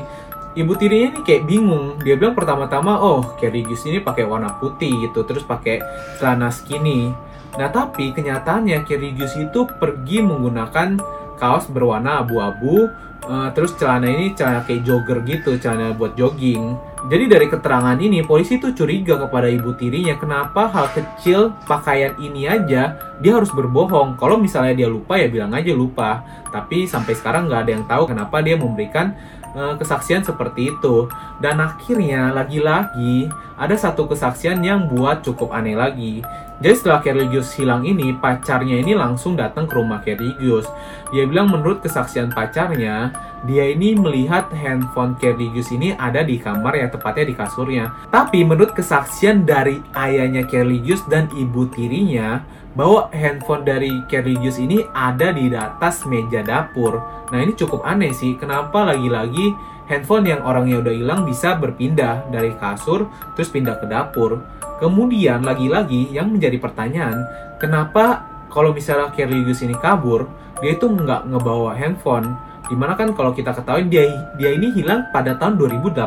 ibu 0.54 0.74
tirinya 0.78 1.18
ini 1.18 1.22
kayak 1.26 1.44
bingung. 1.50 1.98
Dia 2.02 2.18
bilang 2.18 2.38
pertama-tama, 2.38 3.02
oh 3.02 3.36
Kerrigus 3.38 3.86
ini 3.90 4.02
pakai 4.02 4.26
warna 4.26 4.58
putih 4.58 5.10
gitu, 5.10 5.26
terus 5.26 5.46
pakai 5.46 5.82
celana 6.18 6.54
skinny. 6.54 7.10
Nah 7.58 7.70
tapi 7.70 8.14
kenyataannya 8.14 8.86
Kerrigus 8.86 9.38
itu 9.38 9.66
pergi 9.78 10.26
menggunakan 10.26 10.98
kaos 11.38 11.70
berwarna 11.70 12.22
abu-abu, 12.26 12.90
uh, 13.26 13.50
terus 13.54 13.74
celana 13.78 14.10
ini 14.10 14.34
celana 14.34 14.66
kayak 14.66 14.86
jogger 14.86 15.22
gitu, 15.26 15.58
celana 15.62 15.94
buat 15.94 16.14
jogging. 16.18 16.94
Jadi 17.04 17.28
dari 17.28 17.52
keterangan 17.52 18.00
ini 18.00 18.24
polisi 18.24 18.56
tuh 18.64 18.72
curiga 18.72 19.20
kepada 19.20 19.52
ibu 19.52 19.76
tirinya 19.76 20.16
kenapa 20.16 20.72
hal 20.72 20.88
kecil 20.96 21.52
pakaian 21.68 22.16
ini 22.16 22.48
aja 22.48 22.96
dia 23.20 23.32
harus 23.36 23.52
berbohong. 23.52 24.16
Kalau 24.16 24.40
misalnya 24.40 24.72
dia 24.72 24.88
lupa 24.88 25.20
ya 25.20 25.28
bilang 25.28 25.52
aja 25.52 25.76
lupa. 25.76 26.24
Tapi 26.48 26.88
sampai 26.88 27.12
sekarang 27.12 27.52
nggak 27.52 27.62
ada 27.68 27.72
yang 27.76 27.86
tahu 27.92 28.08
kenapa 28.08 28.40
dia 28.40 28.56
memberikan 28.56 29.12
uh, 29.56 29.74
kesaksian 29.80 30.26
seperti 30.26 30.74
itu. 30.76 31.08
Dan 31.40 31.62
akhirnya 31.62 32.34
lagi-lagi 32.34 33.30
ada 33.58 33.76
satu 33.78 34.10
kesaksian 34.10 34.62
yang 34.62 34.90
buat 34.90 35.22
cukup 35.22 35.54
aneh 35.54 35.78
lagi. 35.78 36.26
Jadi 36.64 36.76
setelah 36.80 37.04
Kerligius 37.04 37.52
hilang 37.60 37.84
ini, 37.84 38.16
pacarnya 38.16 38.80
ini 38.80 38.96
langsung 38.96 39.36
datang 39.36 39.68
ke 39.68 39.76
rumah 39.76 40.00
Kerligius. 40.00 40.64
Dia 41.12 41.28
bilang 41.28 41.52
menurut 41.52 41.84
kesaksian 41.84 42.32
pacarnya, 42.32 43.12
dia 43.44 43.68
ini 43.68 44.00
melihat 44.00 44.48
handphone 44.56 45.20
Kerligius 45.20 45.76
ini 45.76 45.92
ada 46.00 46.24
di 46.24 46.40
kamar 46.40 46.80
ya 46.80 46.88
tepatnya 46.88 47.26
di 47.28 47.36
kasurnya. 47.36 47.92
Tapi 48.08 48.48
menurut 48.48 48.72
kesaksian 48.72 49.44
dari 49.44 49.84
ayahnya 49.92 50.48
Kerligius 50.48 51.04
dan 51.12 51.28
ibu 51.36 51.68
tirinya, 51.68 52.40
bahwa 52.74 53.10
handphone 53.14 53.62
dari 53.66 54.02
Kerligius 54.10 54.58
ini 54.58 54.82
ada 54.94 55.30
di 55.34 55.50
atas 55.54 56.06
meja 56.10 56.42
dapur. 56.42 56.98
Nah 57.30 57.40
ini 57.42 57.54
cukup 57.54 57.86
aneh 57.86 58.14
sih, 58.14 58.34
kenapa 58.38 58.82
lagi-lagi 58.86 59.54
handphone 59.86 60.26
yang 60.26 60.42
orangnya 60.42 60.82
udah 60.82 60.94
hilang 60.94 61.22
bisa 61.28 61.54
berpindah 61.60 62.30
dari 62.34 62.56
kasur 62.58 63.10
terus 63.38 63.50
pindah 63.54 63.78
ke 63.78 63.86
dapur. 63.86 64.42
Kemudian 64.82 65.46
lagi-lagi 65.46 66.12
yang 66.12 66.34
menjadi 66.34 66.58
pertanyaan, 66.60 67.24
kenapa 67.62 68.26
kalau 68.50 68.74
misalnya 68.74 69.14
Kerligius 69.14 69.64
ini 69.64 69.78
kabur, 69.78 70.28
dia 70.60 70.76
itu 70.76 70.90
nggak 70.90 71.30
ngebawa 71.30 71.78
handphone? 71.78 72.36
Di 72.68 72.76
mana 72.76 72.98
kan 72.98 73.14
kalau 73.14 73.36
kita 73.36 73.54
ketahui 73.54 73.86
dia 73.92 74.08
dia 74.40 74.50
ini 74.56 74.74
hilang 74.74 75.08
pada 75.14 75.38
tahun 75.38 75.62
2018. 75.62 76.04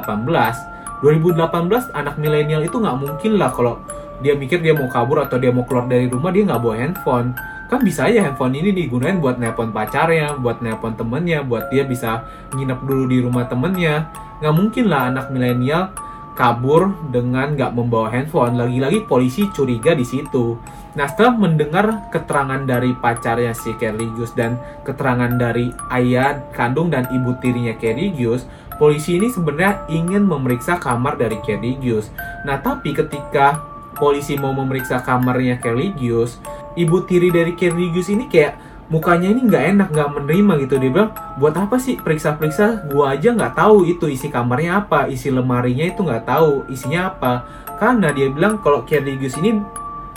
2018 1.04 1.92
anak 1.92 2.16
milenial 2.16 2.64
itu 2.64 2.80
nggak 2.80 2.96
mungkin 2.96 3.36
lah 3.36 3.52
kalau 3.52 3.84
dia 4.24 4.34
mikir 4.36 4.64
dia 4.64 4.72
mau 4.72 4.88
kabur 4.88 5.20
atau 5.24 5.36
dia 5.36 5.52
mau 5.52 5.64
keluar 5.68 5.88
dari 5.88 6.08
rumah 6.08 6.32
dia 6.32 6.44
nggak 6.48 6.60
bawa 6.62 6.76
handphone 6.76 7.36
kan 7.66 7.82
bisa 7.82 8.06
aja 8.06 8.22
handphone 8.22 8.54
ini 8.54 8.70
digunakan 8.70 9.18
buat 9.18 9.42
nelpon 9.42 9.74
pacarnya, 9.74 10.38
buat 10.38 10.62
nelpon 10.62 10.94
temennya, 10.94 11.42
buat 11.42 11.66
dia 11.66 11.82
bisa 11.82 12.22
nginep 12.54 12.80
dulu 12.86 13.04
di 13.10 13.18
rumah 13.18 13.50
temennya. 13.50 14.06
Nggak 14.38 14.54
mungkin 14.54 14.84
lah 14.86 15.10
anak 15.10 15.34
milenial 15.34 15.90
kabur 16.38 16.94
dengan 17.10 17.58
nggak 17.58 17.74
membawa 17.74 18.12
handphone. 18.14 18.54
Lagi-lagi 18.54 19.02
polisi 19.10 19.50
curiga 19.50 19.98
di 19.98 20.06
situ. 20.06 20.54
Nah 20.94 21.10
setelah 21.10 21.34
mendengar 21.34 22.08
keterangan 22.14 22.62
dari 22.62 22.94
pacarnya 22.94 23.52
si 23.52 23.74
Kerligius 23.76 24.32
dan 24.38 24.56
keterangan 24.86 25.34
dari 25.34 25.74
ayah 25.92 26.38
kandung 26.54 26.88
dan 26.88 27.10
ibu 27.10 27.34
tirinya 27.42 27.74
Kerligius, 27.76 28.46
polisi 28.78 29.18
ini 29.18 29.26
sebenarnya 29.26 29.90
ingin 29.90 30.22
memeriksa 30.22 30.78
kamar 30.78 31.18
dari 31.18 31.42
Kerligius. 31.42 32.14
Nah 32.46 32.62
tapi 32.62 32.94
ketika 32.94 33.75
polisi 33.96 34.36
mau 34.36 34.52
memeriksa 34.52 35.02
kamarnya 35.02 35.58
Kerligius, 35.58 36.38
ibu 36.76 37.02
tiri 37.02 37.32
dari 37.32 37.56
Kerligius 37.56 38.12
ini 38.12 38.28
kayak 38.30 38.60
mukanya 38.86 39.32
ini 39.32 39.40
nggak 39.50 39.64
enak, 39.74 39.88
nggak 39.90 40.10
menerima 40.14 40.52
gitu. 40.62 40.74
Dia 40.78 40.90
bilang, 40.92 41.10
buat 41.40 41.56
apa 41.58 41.76
sih 41.80 41.98
periksa-periksa? 41.98 42.86
Gua 42.92 43.16
aja 43.18 43.34
nggak 43.34 43.58
tahu 43.58 43.88
itu 43.88 44.06
isi 44.06 44.30
kamarnya 44.30 44.86
apa, 44.86 45.10
isi 45.10 45.32
lemarinya 45.32 45.88
itu 45.88 46.06
nggak 46.06 46.24
tahu 46.28 46.68
isinya 46.70 47.10
apa. 47.10 47.32
Karena 47.76 48.14
dia 48.14 48.30
bilang 48.30 48.62
kalau 48.62 48.86
Kerligius 48.86 49.36
ini 49.42 49.58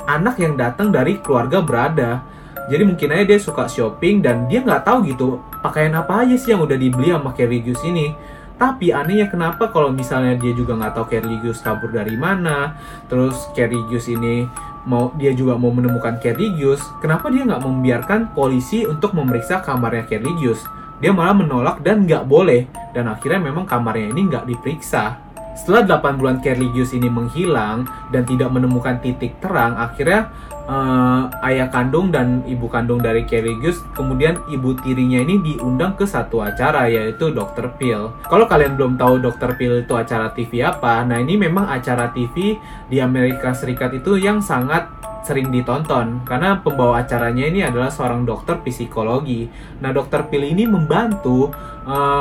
anak 0.06 0.40
yang 0.40 0.56
datang 0.56 0.94
dari 0.94 1.20
keluarga 1.20 1.60
berada. 1.60 2.24
Jadi 2.70 2.86
mungkin 2.86 3.10
aja 3.10 3.26
dia 3.26 3.40
suka 3.42 3.66
shopping 3.66 4.22
dan 4.22 4.46
dia 4.46 4.62
nggak 4.62 4.86
tahu 4.86 5.10
gitu 5.10 5.42
pakaian 5.66 5.90
apa 5.98 6.22
aja 6.22 6.38
sih 6.38 6.54
yang 6.54 6.62
udah 6.62 6.78
dibeli 6.78 7.10
sama 7.10 7.34
Kerligius 7.34 7.82
ini. 7.82 8.14
Tapi 8.60 8.92
anehnya 8.92 9.32
kenapa 9.32 9.72
kalau 9.72 9.88
misalnya 9.88 10.36
dia 10.36 10.52
juga 10.52 10.76
nggak 10.76 10.92
tahu 10.92 11.06
Kerligius 11.16 11.64
kabur 11.64 11.96
dari 11.96 12.20
mana, 12.20 12.76
terus 13.08 13.48
Kerligius 13.56 14.12
ini 14.12 14.44
mau 14.84 15.16
dia 15.16 15.32
juga 15.32 15.56
mau 15.56 15.72
menemukan 15.72 16.20
Kerligius, 16.20 16.84
kenapa 17.00 17.32
dia 17.32 17.48
nggak 17.48 17.64
membiarkan 17.64 18.36
polisi 18.36 18.84
untuk 18.84 19.16
memeriksa 19.16 19.64
kamarnya 19.64 20.04
Kerligius? 20.04 20.60
Dia 21.00 21.16
malah 21.16 21.32
menolak 21.32 21.80
dan 21.80 22.04
nggak 22.04 22.28
boleh, 22.28 22.68
dan 22.92 23.08
akhirnya 23.08 23.40
memang 23.40 23.64
kamarnya 23.64 24.12
ini 24.12 24.28
nggak 24.28 24.44
diperiksa. 24.44 25.29
Setelah 25.60 26.00
8 26.00 26.16
bulan 26.16 26.40
Kerligius 26.40 26.96
ini 26.96 27.12
menghilang 27.12 27.84
dan 28.16 28.24
tidak 28.24 28.48
menemukan 28.48 28.96
titik 29.04 29.36
terang, 29.44 29.76
akhirnya 29.76 30.32
uh, 30.70 31.28
ayah 31.50 31.68
kandung 31.68 32.14
dan 32.14 32.46
ibu 32.46 32.70
kandung 32.70 33.02
dari 33.02 33.26
Kerrigus 33.26 33.82
kemudian 33.98 34.38
ibu 34.48 34.78
tirinya 34.80 35.20
ini 35.20 35.42
diundang 35.42 35.98
ke 36.00 36.06
satu 36.08 36.46
acara 36.46 36.88
yaitu 36.88 37.34
Dr. 37.34 37.76
Phil. 37.76 38.14
Kalau 38.30 38.46
kalian 38.48 38.78
belum 38.78 38.96
tahu 38.96 39.20
Dr. 39.20 39.58
Phil 39.58 39.84
itu 39.84 39.94
acara 39.98 40.32
TV 40.32 40.64
apa, 40.64 41.04
nah 41.04 41.18
ini 41.18 41.36
memang 41.36 41.68
acara 41.68 42.14
TV 42.14 42.56
di 42.88 42.98
Amerika 43.02 43.52
Serikat 43.52 43.98
itu 43.98 44.16
yang 44.16 44.40
sangat 44.40 44.88
sering 45.20 45.52
ditonton 45.52 46.24
karena 46.24 46.58
pembawa 46.58 47.04
acaranya 47.04 47.46
ini 47.46 47.62
adalah 47.62 47.92
seorang 47.92 48.24
dokter 48.26 48.58
psikologi. 48.64 49.46
Nah, 49.84 49.92
dokter 49.94 50.26
Phil 50.26 50.42
ini 50.42 50.66
membantu 50.66 51.52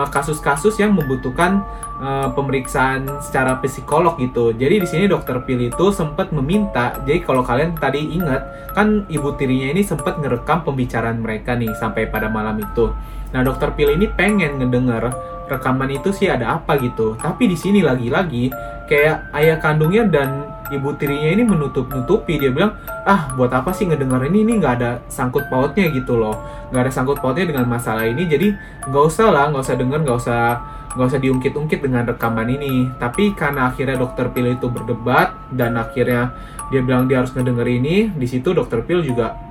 kasus-kasus 0.08 0.74
uh, 0.76 0.80
yang 0.86 0.96
membutuhkan 0.96 1.60
uh, 2.00 2.32
pemeriksaan 2.32 3.04
secara 3.20 3.60
psikolog 3.60 4.16
gitu. 4.16 4.56
Jadi 4.56 4.80
di 4.80 4.88
sini 4.88 5.04
dokter 5.04 5.38
Phil 5.44 5.68
itu 5.68 5.92
sempat 5.92 6.32
meminta. 6.32 6.96
Jadi 7.04 7.20
kalau 7.26 7.44
kalian 7.44 7.76
tadi 7.76 8.16
ingat 8.16 8.72
kan 8.72 9.04
ibu 9.10 9.34
tirinya 9.36 9.74
ini 9.74 9.82
sempat 9.84 10.16
ngerekam 10.22 10.64
pembicaraan 10.64 11.20
mereka 11.20 11.58
nih 11.58 11.74
sampai 11.76 12.08
pada 12.08 12.32
malam 12.32 12.56
itu. 12.62 12.90
Nah, 13.28 13.44
dokter 13.44 13.68
Phil 13.76 13.92
ini 13.92 14.08
pengen 14.08 14.56
ngedenger 14.56 15.12
rekaman 15.48 15.90
itu 15.90 16.12
sih 16.12 16.28
ada 16.28 16.60
apa 16.60 16.76
gitu. 16.78 17.16
Tapi 17.16 17.48
di 17.48 17.56
sini 17.56 17.80
lagi-lagi 17.80 18.52
kayak 18.86 19.32
ayah 19.36 19.56
kandungnya 19.58 20.04
dan 20.04 20.44
ibu 20.68 20.92
tirinya 20.96 21.32
ini 21.32 21.42
menutup-nutupi. 21.44 22.36
Dia 22.36 22.52
bilang 22.52 22.76
ah 23.08 23.32
buat 23.34 23.50
apa 23.50 23.72
sih 23.72 23.88
ngedenger 23.88 24.28
ini? 24.28 24.44
Ini 24.44 24.52
nggak 24.60 24.74
ada 24.80 24.90
sangkut 25.08 25.48
pautnya 25.48 25.88
gitu 25.88 26.20
loh. 26.20 26.36
Nggak 26.70 26.82
ada 26.88 26.92
sangkut 26.92 27.18
pautnya 27.18 27.48
dengan 27.48 27.64
masalah 27.66 28.04
ini. 28.04 28.28
Jadi 28.28 28.52
nggak 28.88 29.04
usah 29.08 29.28
lah 29.32 29.48
nggak 29.50 29.64
usah 29.64 29.76
denger 29.76 30.00
nggak 30.04 30.18
usah 30.20 30.42
nggak 30.88 31.08
usah 31.08 31.20
diungkit-ungkit 31.20 31.80
dengan 31.84 32.04
rekaman 32.08 32.48
ini. 32.48 32.88
Tapi 32.96 33.32
karena 33.32 33.72
akhirnya 33.72 33.96
dokter 34.00 34.28
Pil 34.32 34.56
itu 34.56 34.68
berdebat 34.68 35.32
dan 35.52 35.76
akhirnya 35.76 36.32
dia 36.68 36.84
bilang 36.84 37.08
dia 37.08 37.24
harus 37.24 37.32
ngedenger 37.32 37.64
ini 37.64 38.12
di 38.12 38.26
situ 38.28 38.52
dokter 38.52 38.84
Pil 38.84 39.00
juga 39.00 39.47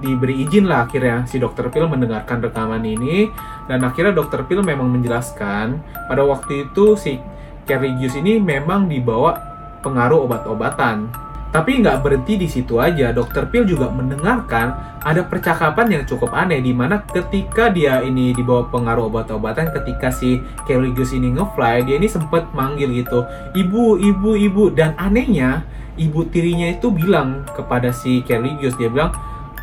diberi 0.00 0.42
izin 0.48 0.66
lah 0.66 0.88
akhirnya 0.88 1.28
si 1.28 1.36
dokter 1.36 1.68
Pil 1.68 1.86
mendengarkan 1.86 2.40
rekaman 2.40 2.82
ini 2.82 3.28
dan 3.68 3.84
akhirnya 3.84 4.16
dokter 4.16 4.42
Pil 4.48 4.64
memang 4.64 4.88
menjelaskan 4.88 5.80
pada 6.08 6.24
waktu 6.24 6.68
itu 6.68 6.96
si 6.96 7.20
Kerrigius 7.68 8.18
ini 8.18 8.42
memang 8.42 8.90
dibawa 8.90 9.38
pengaruh 9.84 10.26
obat-obatan. 10.26 11.06
Tapi 11.50 11.82
nggak 11.82 12.06
berhenti 12.06 12.38
di 12.38 12.46
situ 12.46 12.78
aja, 12.78 13.10
Dokter 13.10 13.42
Pil 13.50 13.66
juga 13.66 13.90
mendengarkan 13.90 14.70
ada 15.02 15.26
percakapan 15.26 15.98
yang 15.98 16.02
cukup 16.06 16.30
aneh 16.30 16.62
di 16.62 16.70
mana 16.70 17.02
ketika 17.02 17.74
dia 17.74 18.06
ini 18.06 18.30
dibawa 18.30 18.70
pengaruh 18.70 19.10
obat-obatan, 19.10 19.74
ketika 19.74 20.14
si 20.14 20.38
Kellygus 20.70 21.10
ini 21.10 21.34
ngefly, 21.34 21.82
dia 21.82 21.98
ini 21.98 22.06
sempet 22.06 22.46
manggil 22.54 22.94
gitu, 22.94 23.26
ibu, 23.58 23.98
ibu, 23.98 24.38
ibu, 24.38 24.70
dan 24.70 24.94
anehnya 24.94 25.66
ibu 25.98 26.22
tirinya 26.30 26.70
itu 26.70 26.86
bilang 26.94 27.42
kepada 27.50 27.90
si 27.90 28.22
Kellygus, 28.22 28.78
dia 28.78 28.86
bilang, 28.86 29.10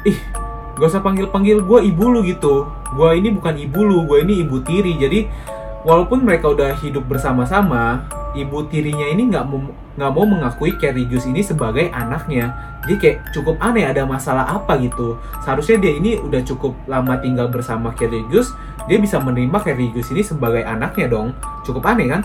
ih, 0.06 0.20
gak 0.78 0.88
usah 0.92 1.02
panggil-panggil 1.02 1.64
gue 1.66 1.80
ibu 1.90 2.04
lu 2.12 2.22
gitu, 2.28 2.70
gue 2.94 3.10
ini 3.18 3.34
bukan 3.34 3.56
ibu 3.58 3.80
lu, 3.82 4.06
gue 4.06 4.22
ini 4.22 4.46
ibu 4.46 4.62
tiri, 4.62 4.94
jadi 5.00 5.26
walaupun 5.88 6.22
mereka 6.28 6.52
udah 6.52 6.76
hidup 6.78 7.08
bersama-sama, 7.08 8.04
ibu 8.36 8.68
tirinya 8.70 9.08
ini 9.08 9.34
nggak 9.34 9.46
mau 9.48 9.60
nggak 9.98 10.12
mau 10.14 10.26
mengakui 10.30 10.78
Juice 10.78 11.26
ini 11.26 11.42
sebagai 11.42 11.90
anaknya. 11.90 12.54
Jadi 12.86 12.96
kayak 13.02 13.18
cukup 13.34 13.58
aneh 13.58 13.84
ada 13.84 14.06
masalah 14.06 14.46
apa 14.46 14.78
gitu. 14.78 15.18
Seharusnya 15.42 15.82
dia 15.82 15.98
ini 15.98 16.22
udah 16.22 16.46
cukup 16.46 16.78
lama 16.86 17.18
tinggal 17.18 17.50
bersama 17.50 17.90
Juice, 17.98 18.54
dia 18.86 19.02
bisa 19.02 19.18
menerima 19.18 19.58
Juice 19.98 20.14
ini 20.14 20.22
sebagai 20.22 20.62
anaknya 20.62 21.10
dong. 21.10 21.34
Cukup 21.66 21.82
aneh 21.90 22.14
kan? 22.14 22.22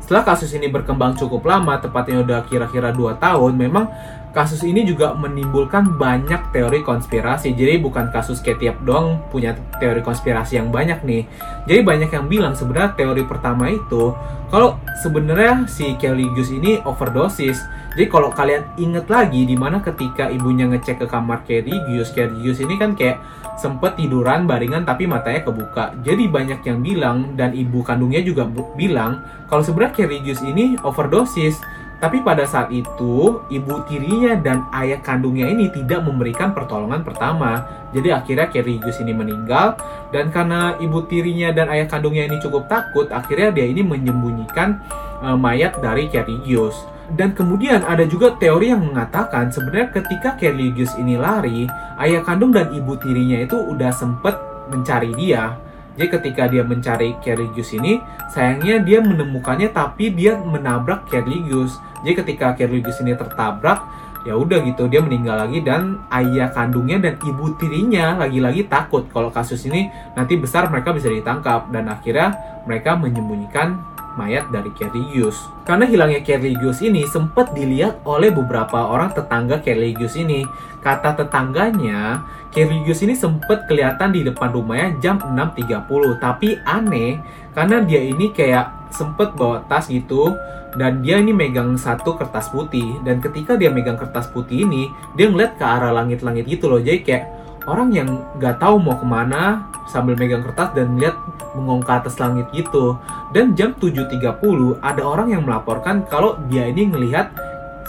Setelah 0.00 0.24
kasus 0.26 0.50
ini 0.56 0.66
berkembang 0.72 1.14
cukup 1.14 1.44
lama, 1.44 1.76
tepatnya 1.78 2.24
udah 2.24 2.40
kira-kira 2.48 2.90
2 2.90 3.20
tahun, 3.20 3.52
memang 3.54 3.86
kasus 4.30 4.62
ini 4.62 4.86
juga 4.86 5.12
menimbulkan 5.14 5.98
banyak 5.98 6.54
teori 6.54 6.86
konspirasi. 6.86 7.54
Jadi 7.54 7.82
bukan 7.82 8.10
kasus 8.14 8.38
Ketiap 8.40 8.82
doang 8.82 9.20
punya 9.28 9.54
teori 9.78 10.00
konspirasi 10.00 10.58
yang 10.58 10.72
banyak 10.72 11.02
nih. 11.04 11.22
Jadi 11.66 11.80
banyak 11.82 12.10
yang 12.10 12.26
bilang 12.26 12.54
sebenarnya 12.56 12.96
teori 12.96 13.22
pertama 13.26 13.70
itu 13.70 14.14
kalau 14.50 14.82
sebenarnya 14.98 15.70
si 15.70 15.94
Kelly 15.94 16.26
Goose 16.34 16.58
ini 16.58 16.82
overdosis. 16.82 17.62
Jadi 17.94 18.06
kalau 18.10 18.30
kalian 18.34 18.66
inget 18.78 19.06
lagi 19.06 19.46
di 19.46 19.54
mana 19.54 19.78
ketika 19.82 20.26
ibunya 20.30 20.66
ngecek 20.66 21.02
ke 21.02 21.06
kamar 21.06 21.46
Kelly 21.46 21.74
Goose, 21.86 22.10
Kelly 22.10 22.42
Goose 22.42 22.62
ini 22.66 22.74
kan 22.74 22.98
kayak 22.98 23.22
sempet 23.54 23.94
tiduran 24.00 24.48
baringan 24.48 24.82
tapi 24.82 25.06
matanya 25.06 25.46
kebuka. 25.46 25.94
Jadi 26.02 26.26
banyak 26.26 26.60
yang 26.66 26.82
bilang 26.82 27.38
dan 27.38 27.54
ibu 27.54 27.84
kandungnya 27.86 28.24
juga 28.24 28.48
bilang 28.74 29.22
kalau 29.46 29.62
sebenarnya 29.62 29.94
Kelly 29.94 30.18
Goose 30.26 30.42
ini 30.42 30.74
overdosis 30.82 31.62
tapi 32.00 32.24
pada 32.24 32.48
saat 32.48 32.72
itu, 32.72 33.44
ibu 33.52 33.74
tirinya 33.84 34.32
dan 34.32 34.64
ayah 34.72 35.04
kandungnya 35.04 35.52
ini 35.52 35.68
tidak 35.68 36.00
memberikan 36.00 36.56
pertolongan 36.56 37.04
pertama. 37.04 37.68
Jadi 37.92 38.08
akhirnya 38.08 38.48
Gus 38.80 39.04
ini 39.04 39.12
meninggal 39.12 39.76
dan 40.08 40.32
karena 40.32 40.80
ibu 40.80 41.04
tirinya 41.04 41.52
dan 41.52 41.68
ayah 41.68 41.84
kandungnya 41.84 42.24
ini 42.24 42.40
cukup 42.40 42.72
takut, 42.72 43.12
akhirnya 43.12 43.52
dia 43.52 43.68
ini 43.68 43.84
menyembunyikan 43.84 44.80
uh, 45.20 45.36
mayat 45.36 45.76
dari 45.84 46.08
Gus. 46.08 46.88
Dan 47.12 47.36
kemudian 47.36 47.84
ada 47.84 48.08
juga 48.08 48.32
teori 48.38 48.72
yang 48.72 48.80
mengatakan 48.80 49.52
sebenarnya 49.52 50.00
ketika 50.00 50.40
Gus 50.72 50.96
ini 50.96 51.20
lari, 51.20 51.68
ayah 52.00 52.24
kandung 52.24 52.56
dan 52.56 52.72
ibu 52.72 52.96
tirinya 52.96 53.44
itu 53.44 53.60
udah 53.60 53.92
sempet 53.92 54.40
mencari 54.72 55.12
dia 55.20 55.52
Jadi 56.00 56.16
ketika 56.16 56.48
dia 56.48 56.64
mencari 56.64 57.12
Kerligius 57.20 57.76
ini, 57.76 58.00
sayangnya 58.32 58.80
dia 58.80 59.04
menemukannya 59.04 59.68
tapi 59.68 60.08
dia 60.08 60.32
menabrak 60.32 61.04
Kerligius. 61.12 61.76
Jadi 62.00 62.24
ketika 62.24 62.56
Kerligius 62.56 63.04
ini 63.04 63.12
tertabrak, 63.12 63.84
ya 64.24 64.32
udah 64.32 64.64
gitu 64.64 64.88
dia 64.88 65.04
meninggal 65.04 65.44
lagi 65.44 65.60
dan 65.60 66.00
ayah 66.08 66.48
kandungnya 66.56 67.04
dan 67.04 67.20
ibu 67.20 67.52
tirinya 67.60 68.16
lagi-lagi 68.16 68.64
takut 68.64 69.12
kalau 69.12 69.28
kasus 69.28 69.60
ini 69.68 69.92
nanti 70.16 70.40
besar 70.40 70.72
mereka 70.72 70.96
bisa 70.96 71.12
ditangkap 71.12 71.68
dan 71.68 71.92
akhirnya 71.92 72.32
mereka 72.64 72.96
menyembunyikan 72.96 73.76
mayat 74.16 74.48
dari 74.48 74.72
Kerligius. 74.72 75.36
Karena 75.68 75.84
hilangnya 75.84 76.24
Kerligius 76.24 76.80
ini 76.80 77.04
sempat 77.04 77.52
dilihat 77.52 78.00
oleh 78.08 78.32
beberapa 78.32 78.88
orang 78.88 79.12
tetangga 79.12 79.60
Kerligius 79.60 80.16
ini. 80.16 80.48
Kata 80.80 81.12
tetangganya, 81.12 82.24
Kerligius 82.50 83.06
ini 83.06 83.14
sempat 83.14 83.70
kelihatan 83.70 84.10
di 84.10 84.26
depan 84.26 84.50
rumahnya 84.50 84.98
jam 84.98 85.16
6.30. 85.22 86.18
Tapi 86.18 86.58
aneh, 86.66 87.22
karena 87.54 87.78
dia 87.86 88.02
ini 88.02 88.34
kayak 88.34 88.90
sempet 88.90 89.38
bawa 89.38 89.62
tas 89.70 89.86
gitu 89.86 90.34
dan 90.74 91.02
dia 91.02 91.18
ini 91.18 91.30
megang 91.30 91.78
satu 91.78 92.18
kertas 92.18 92.50
putih 92.50 92.98
dan 93.06 93.22
ketika 93.22 93.54
dia 93.54 93.70
megang 93.70 93.98
kertas 93.98 94.30
putih 94.30 94.66
ini 94.66 94.90
dia 95.18 95.30
ngeliat 95.30 95.58
ke 95.58 95.64
arah 95.66 95.90
langit-langit 95.94 96.46
gitu 96.46 96.70
loh 96.70 96.78
jadi 96.78 97.02
kayak 97.02 97.24
orang 97.66 97.90
yang 97.94 98.22
nggak 98.38 98.58
tahu 98.58 98.78
mau 98.78 98.98
ke 98.98 99.06
mana 99.06 99.66
sambil 99.90 100.14
megang 100.14 100.46
kertas 100.46 100.70
dan 100.74 100.94
lihat 100.98 101.18
mengong 101.54 101.82
ke 101.82 101.90
atas 101.90 102.14
langit 102.22 102.46
gitu. 102.54 102.96
Dan 103.34 103.58
jam 103.58 103.74
7.30 103.74 104.78
ada 104.78 105.02
orang 105.02 105.34
yang 105.34 105.42
melaporkan 105.42 106.06
kalau 106.06 106.38
dia 106.46 106.70
ini 106.70 106.90
ngelihat 106.90 107.34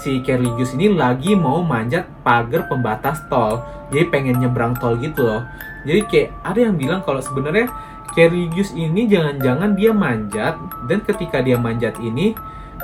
si 0.02 0.20
Kerligius 0.26 0.74
ini 0.74 0.90
lagi 0.90 1.38
mau 1.38 1.62
manjat 1.62 2.10
pagar 2.26 2.66
pembatas 2.66 3.22
tol. 3.30 3.62
Jadi 3.94 4.10
pengen 4.10 4.42
nyebrang 4.42 4.74
tol 4.82 4.98
gitu 4.98 5.22
loh. 5.22 5.46
Jadi 5.86 6.02
kayak 6.10 6.28
ada 6.42 6.60
yang 6.60 6.76
bilang 6.76 7.02
kalau 7.06 7.22
sebenarnya 7.22 7.70
Kerligius 8.12 8.76
ini 8.76 9.08
jangan-jangan 9.08 9.78
dia 9.78 9.92
manjat 9.96 10.58
dan 10.90 11.00
ketika 11.06 11.40
dia 11.40 11.56
manjat 11.56 11.96
ini 12.02 12.36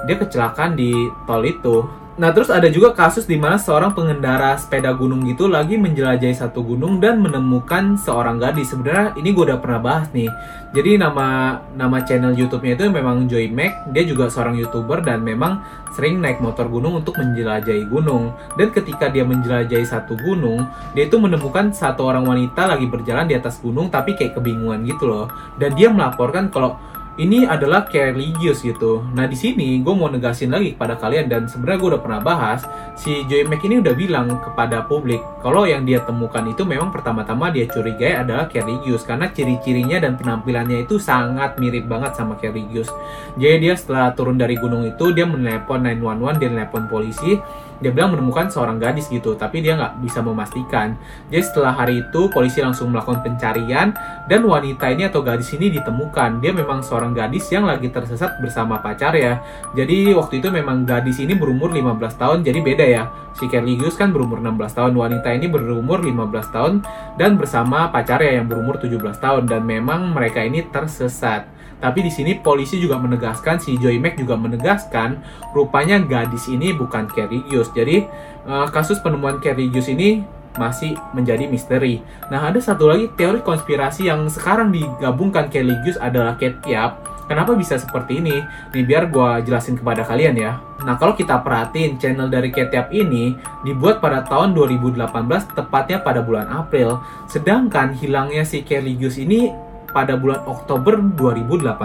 dia 0.06 0.16
kecelakaan 0.16 0.78
di 0.78 0.94
tol 1.26 1.44
itu 1.44 1.84
Nah, 2.18 2.34
terus 2.34 2.50
ada 2.50 2.66
juga 2.66 2.98
kasus 2.98 3.30
di 3.30 3.38
mana 3.38 3.62
seorang 3.62 3.94
pengendara 3.94 4.58
sepeda 4.58 4.90
gunung 4.98 5.22
gitu 5.30 5.46
lagi 5.46 5.78
menjelajahi 5.78 6.34
satu 6.34 6.66
gunung 6.66 6.98
dan 6.98 7.22
menemukan 7.22 7.94
seorang 7.94 8.42
gadis. 8.42 8.74
Sebenarnya 8.74 9.14
ini 9.22 9.38
gue 9.38 9.46
udah 9.46 9.62
pernah 9.62 9.78
bahas 9.78 10.10
nih. 10.18 10.26
Jadi 10.74 10.98
nama 10.98 11.62
nama 11.78 12.02
channel 12.02 12.34
YouTube-nya 12.34 12.74
itu 12.74 12.90
memang 12.90 13.30
Joy 13.30 13.54
Mac. 13.54 13.94
Dia 13.94 14.02
juga 14.02 14.34
seorang 14.34 14.58
YouTuber 14.58 15.06
dan 15.06 15.22
memang 15.22 15.62
sering 15.94 16.18
naik 16.18 16.42
motor 16.42 16.66
gunung 16.66 16.98
untuk 16.98 17.22
menjelajahi 17.22 17.86
gunung. 17.86 18.34
Dan 18.58 18.74
ketika 18.74 19.14
dia 19.14 19.22
menjelajahi 19.22 19.86
satu 19.86 20.18
gunung, 20.18 20.66
dia 20.98 21.06
itu 21.06 21.22
menemukan 21.22 21.70
satu 21.70 22.02
orang 22.02 22.26
wanita 22.26 22.66
lagi 22.66 22.90
berjalan 22.90 23.30
di 23.30 23.38
atas 23.38 23.62
gunung 23.62 23.94
tapi 23.94 24.18
kayak 24.18 24.34
kebingungan 24.34 24.90
gitu 24.90 25.06
loh. 25.06 25.30
Dan 25.62 25.78
dia 25.78 25.94
melaporkan 25.94 26.50
kalau 26.50 26.82
ini 27.18 27.50
adalah 27.50 27.90
religius 27.90 28.62
gitu. 28.62 29.02
Nah 29.18 29.26
di 29.26 29.34
sini 29.34 29.82
gue 29.82 29.94
mau 29.94 30.06
negasin 30.06 30.54
lagi 30.54 30.78
kepada 30.78 31.02
kalian 31.02 31.26
dan 31.26 31.50
sebenarnya 31.50 31.80
gue 31.82 31.90
udah 31.98 32.02
pernah 32.06 32.22
bahas 32.22 32.62
si 32.94 33.26
Joy 33.26 33.50
Mac 33.50 33.66
ini 33.66 33.82
udah 33.82 33.94
bilang 33.98 34.38
kepada 34.38 34.86
publik 34.86 35.22
kalau 35.42 35.66
yang 35.66 35.82
dia 35.82 36.06
temukan 36.06 36.46
itu 36.46 36.62
memang 36.62 36.94
pertama-tama 36.94 37.50
dia 37.50 37.66
curigai 37.66 38.22
adalah 38.22 38.46
religius 38.54 39.02
karena 39.02 39.34
ciri-cirinya 39.34 39.98
dan 39.98 40.14
penampilannya 40.14 40.86
itu 40.86 41.02
sangat 41.02 41.58
mirip 41.58 41.90
banget 41.90 42.14
sama 42.14 42.38
religius. 42.38 42.94
Jadi 43.34 43.66
dia 43.66 43.74
setelah 43.74 44.14
turun 44.14 44.38
dari 44.38 44.54
gunung 44.54 44.86
itu 44.86 45.10
dia 45.10 45.26
menelepon 45.26 45.90
911 45.90 46.38
dia 46.38 46.50
menelepon 46.54 46.86
polisi 46.86 47.42
dia 47.78 47.94
bilang 47.94 48.14
menemukan 48.14 48.50
seorang 48.50 48.82
gadis 48.82 49.08
gitu, 49.10 49.38
tapi 49.38 49.62
dia 49.62 49.78
nggak 49.78 50.02
bisa 50.02 50.20
memastikan. 50.26 50.98
Jadi 51.30 51.44
setelah 51.44 51.74
hari 51.78 52.02
itu 52.02 52.30
polisi 52.34 52.62
langsung 52.62 52.90
melakukan 52.90 53.22
pencarian 53.22 53.94
dan 54.26 54.42
wanita 54.46 54.90
ini 54.90 55.06
atau 55.06 55.22
gadis 55.22 55.54
ini 55.54 55.70
ditemukan. 55.74 56.42
Dia 56.42 56.52
memang 56.54 56.82
seorang 56.82 57.14
gadis 57.14 57.46
yang 57.54 57.70
lagi 57.70 57.90
tersesat 57.94 58.42
bersama 58.42 58.82
pacar 58.82 59.14
ya. 59.14 59.42
Jadi 59.78 60.14
waktu 60.18 60.42
itu 60.42 60.50
memang 60.50 60.88
gadis 60.88 61.22
ini 61.22 61.38
berumur 61.38 61.70
15 61.70 62.18
tahun, 62.18 62.38
jadi 62.42 62.60
beda 62.62 62.86
ya. 62.86 63.04
Si 63.38 63.46
Kerligius 63.46 63.94
kan 63.94 64.10
berumur 64.10 64.42
16 64.42 64.74
tahun, 64.74 64.94
wanita 64.98 65.30
ini 65.30 65.46
berumur 65.46 66.02
15 66.02 66.56
tahun 66.56 66.74
dan 67.22 67.38
bersama 67.38 67.94
pacarnya 67.94 68.42
yang 68.42 68.50
berumur 68.50 68.82
17 68.82 68.98
tahun 69.22 69.46
dan 69.46 69.62
memang 69.62 70.10
mereka 70.10 70.42
ini 70.42 70.66
tersesat. 70.66 71.57
Tapi 71.78 72.02
di 72.02 72.10
sini 72.10 72.34
polisi 72.42 72.82
juga 72.82 72.98
menegaskan, 72.98 73.62
si 73.62 73.78
Joy 73.78 74.02
Mac 74.02 74.18
juga 74.18 74.34
menegaskan, 74.34 75.22
rupanya 75.54 76.02
gadis 76.02 76.50
ini 76.50 76.74
bukan 76.74 77.06
Carrie 77.14 77.46
Hughes. 77.50 77.70
Jadi 77.74 78.06
uh, 78.50 78.66
kasus 78.74 78.98
penemuan 78.98 79.38
Carrie 79.38 79.70
Hughes 79.70 79.90
ini 79.94 80.26
masih 80.58 80.98
menjadi 81.14 81.46
misteri. 81.46 82.02
Nah, 82.34 82.50
ada 82.50 82.58
satu 82.58 82.90
lagi 82.90 83.08
teori 83.14 83.46
konspirasi 83.46 84.10
yang 84.10 84.26
sekarang 84.28 84.74
digabungkan 84.74 85.48
Kelly 85.54 85.78
Hughes 85.86 86.02
adalah 86.02 86.36
Ketiap. 86.36 87.18
Kenapa 87.28 87.54
bisa 87.60 87.76
seperti 87.76 88.24
ini? 88.24 88.40
Nih 88.72 88.84
biar 88.88 89.12
gue 89.12 89.30
jelasin 89.44 89.76
kepada 89.76 90.00
kalian 90.08 90.40
ya. 90.40 90.64
Nah 90.88 90.96
kalau 90.96 91.12
kita 91.12 91.44
perhatiin 91.44 92.00
channel 92.00 92.32
dari 92.32 92.56
Ketiap 92.56 92.88
ini 92.96 93.36
dibuat 93.68 94.00
pada 94.00 94.24
tahun 94.24 94.56
2018 94.56 95.04
tepatnya 95.52 96.00
pada 96.00 96.24
bulan 96.24 96.48
April. 96.48 97.04
Sedangkan 97.28 97.92
hilangnya 98.00 98.48
si 98.48 98.64
Kelly 98.64 98.96
ini 98.96 99.52
pada 99.92 100.20
bulan 100.20 100.44
Oktober 100.46 101.00
2018. 101.00 101.78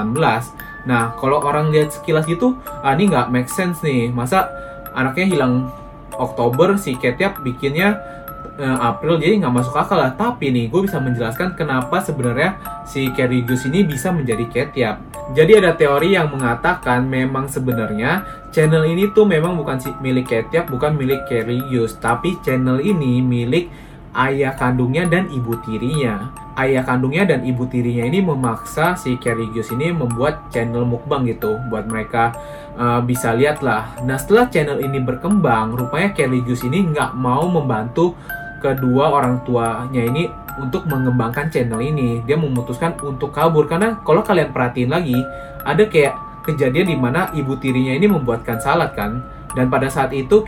Nah, 0.89 1.15
kalau 1.19 1.39
orang 1.43 1.71
lihat 1.71 1.95
sekilas 1.95 2.27
itu, 2.27 2.59
ah 2.83 2.93
ini 2.95 3.11
nggak 3.11 3.31
make 3.31 3.51
sense 3.51 3.81
nih. 3.83 4.11
Masa 4.11 4.51
anaknya 4.93 5.27
hilang 5.27 5.55
Oktober, 6.19 6.77
si 6.77 6.99
Ketiap 6.99 7.41
bikinnya 7.41 7.97
uh, 8.59 8.79
April, 8.93 9.17
jadi 9.23 9.39
nggak 9.41 9.55
masuk 9.55 9.75
akal 9.79 9.97
lah. 9.97 10.13
Tapi 10.13 10.51
nih, 10.51 10.67
gue 10.69 10.81
bisa 10.85 10.99
menjelaskan 10.99 11.55
kenapa 11.55 12.03
sebenarnya 12.03 12.59
si 12.85 13.09
Kerigus 13.15 13.65
ini 13.65 13.87
bisa 13.87 14.11
menjadi 14.11 14.45
Ketiap. 14.51 14.97
Jadi 15.33 15.53
ada 15.57 15.73
teori 15.73 16.19
yang 16.19 16.29
mengatakan 16.29 17.07
memang 17.07 17.47
sebenarnya 17.49 18.27
channel 18.53 18.85
ini 18.85 19.09
tuh 19.15 19.25
memang 19.25 19.57
bukan 19.57 19.79
si 19.81 19.89
milik 20.03 20.29
Ketiap, 20.29 20.69
bukan 20.69 20.99
milik 20.99 21.25
Kerigus, 21.31 21.97
tapi 21.97 22.37
channel 22.43 22.83
ini 22.83 23.23
milik 23.23 23.92
ayah 24.13 24.53
kandungnya 24.57 25.09
dan 25.09 25.29
ibu 25.33 25.57
tirinya. 25.65 26.29
Ayah 26.53 26.85
kandungnya 26.85 27.25
dan 27.25 27.49
ibu 27.49 27.65
tirinya 27.65 28.05
ini 28.05 28.21
memaksa 28.21 28.93
si 28.93 29.17
Kerrigius 29.17 29.73
ini 29.73 29.89
membuat 29.89 30.53
channel 30.53 30.85
mukbang 30.85 31.25
gitu 31.25 31.57
buat 31.73 31.89
mereka 31.89 32.37
uh, 32.77 33.01
bisa 33.01 33.33
lihat 33.33 33.65
lah. 33.65 33.97
Nah 34.05 34.21
setelah 34.21 34.53
channel 34.53 34.85
ini 34.85 35.01
berkembang, 35.01 35.73
rupanya 35.73 36.13
Kerrigius 36.13 36.61
ini 36.69 36.85
nggak 36.93 37.17
mau 37.17 37.49
membantu 37.49 38.13
kedua 38.61 39.17
orang 39.17 39.41
tuanya 39.49 40.03
ini 40.05 40.29
untuk 40.61 40.85
mengembangkan 40.85 41.49
channel 41.49 41.81
ini. 41.81 42.21
Dia 42.29 42.37
memutuskan 42.37 43.01
untuk 43.01 43.33
kabur 43.33 43.65
karena 43.65 43.97
kalau 44.05 44.21
kalian 44.21 44.53
perhatiin 44.53 44.93
lagi, 44.93 45.17
ada 45.65 45.89
kayak 45.89 46.13
kejadian 46.45 46.93
di 46.93 46.97
mana 47.01 47.33
ibu 47.33 47.57
tirinya 47.57 47.97
ini 47.97 48.13
membuatkan 48.13 48.61
salad 48.61 48.93
kan. 48.93 49.25
Dan 49.57 49.69
pada 49.73 49.89
saat 49.89 50.13
itu 50.17 50.45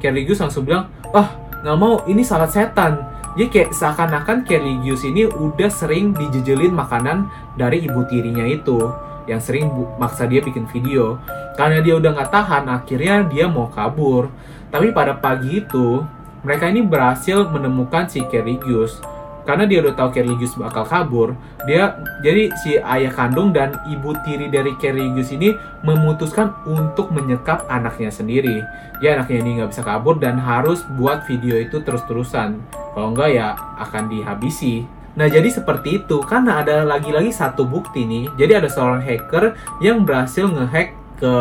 Kerrigius 0.00 0.40
langsung 0.40 0.64
bilang, 0.64 0.88
wah 1.12 1.45
nggak 1.66 1.78
mau 1.82 1.98
ini 2.06 2.22
salad 2.22 2.54
setan. 2.54 3.02
Jadi 3.34 3.50
kayak 3.50 3.70
seakan-akan 3.74 4.46
Kerligius 4.46 5.02
ini 5.02 5.26
udah 5.26 5.66
sering 5.66 6.14
dijejelin 6.14 6.70
makanan 6.70 7.26
dari 7.58 7.82
ibu 7.82 8.06
tirinya 8.06 8.46
itu 8.46 8.78
yang 9.26 9.42
sering 9.42 9.74
maksa 9.98 10.30
dia 10.30 10.38
bikin 10.38 10.70
video. 10.70 11.18
Karena 11.58 11.82
dia 11.82 11.98
udah 11.98 12.14
nggak 12.14 12.30
tahan 12.30 12.70
akhirnya 12.70 13.26
dia 13.26 13.50
mau 13.50 13.66
kabur. 13.66 14.30
Tapi 14.70 14.94
pada 14.94 15.18
pagi 15.18 15.58
itu 15.58 16.06
mereka 16.46 16.70
ini 16.70 16.86
berhasil 16.86 17.50
menemukan 17.50 18.06
si 18.06 18.22
Kerligius 18.22 19.02
karena 19.46 19.64
dia 19.64 19.78
udah 19.78 19.94
tahu 19.94 20.10
Kerligus 20.10 20.58
bakal 20.58 20.82
kabur, 20.82 21.38
dia 21.70 21.94
jadi 22.20 22.50
si 22.66 22.74
ayah 22.82 23.14
kandung 23.14 23.54
dan 23.54 23.78
ibu 23.86 24.10
tiri 24.26 24.50
dari 24.50 24.74
Kerligus 24.74 25.30
ini 25.30 25.54
memutuskan 25.86 26.50
untuk 26.66 27.14
menyekap 27.14 27.62
anaknya 27.70 28.10
sendiri. 28.10 28.66
Ya 28.98 29.14
anaknya 29.14 29.38
ini 29.46 29.50
nggak 29.62 29.70
bisa 29.70 29.86
kabur 29.86 30.18
dan 30.18 30.42
harus 30.42 30.82
buat 30.98 31.22
video 31.30 31.62
itu 31.62 31.78
terus-terusan. 31.78 32.58
Kalau 32.92 33.14
enggak 33.14 33.30
ya 33.38 33.54
akan 33.78 34.10
dihabisi. 34.10 34.82
Nah 35.14 35.30
jadi 35.30 35.48
seperti 35.48 36.04
itu 36.04 36.20
karena 36.26 36.60
ada 36.60 36.82
lagi-lagi 36.82 37.30
satu 37.30 37.64
bukti 37.64 38.02
nih. 38.02 38.26
Jadi 38.34 38.52
ada 38.52 38.68
seorang 38.68 39.00
hacker 39.00 39.54
yang 39.78 40.02
berhasil 40.02 40.50
ngehack 40.50 40.92
ke 41.16 41.34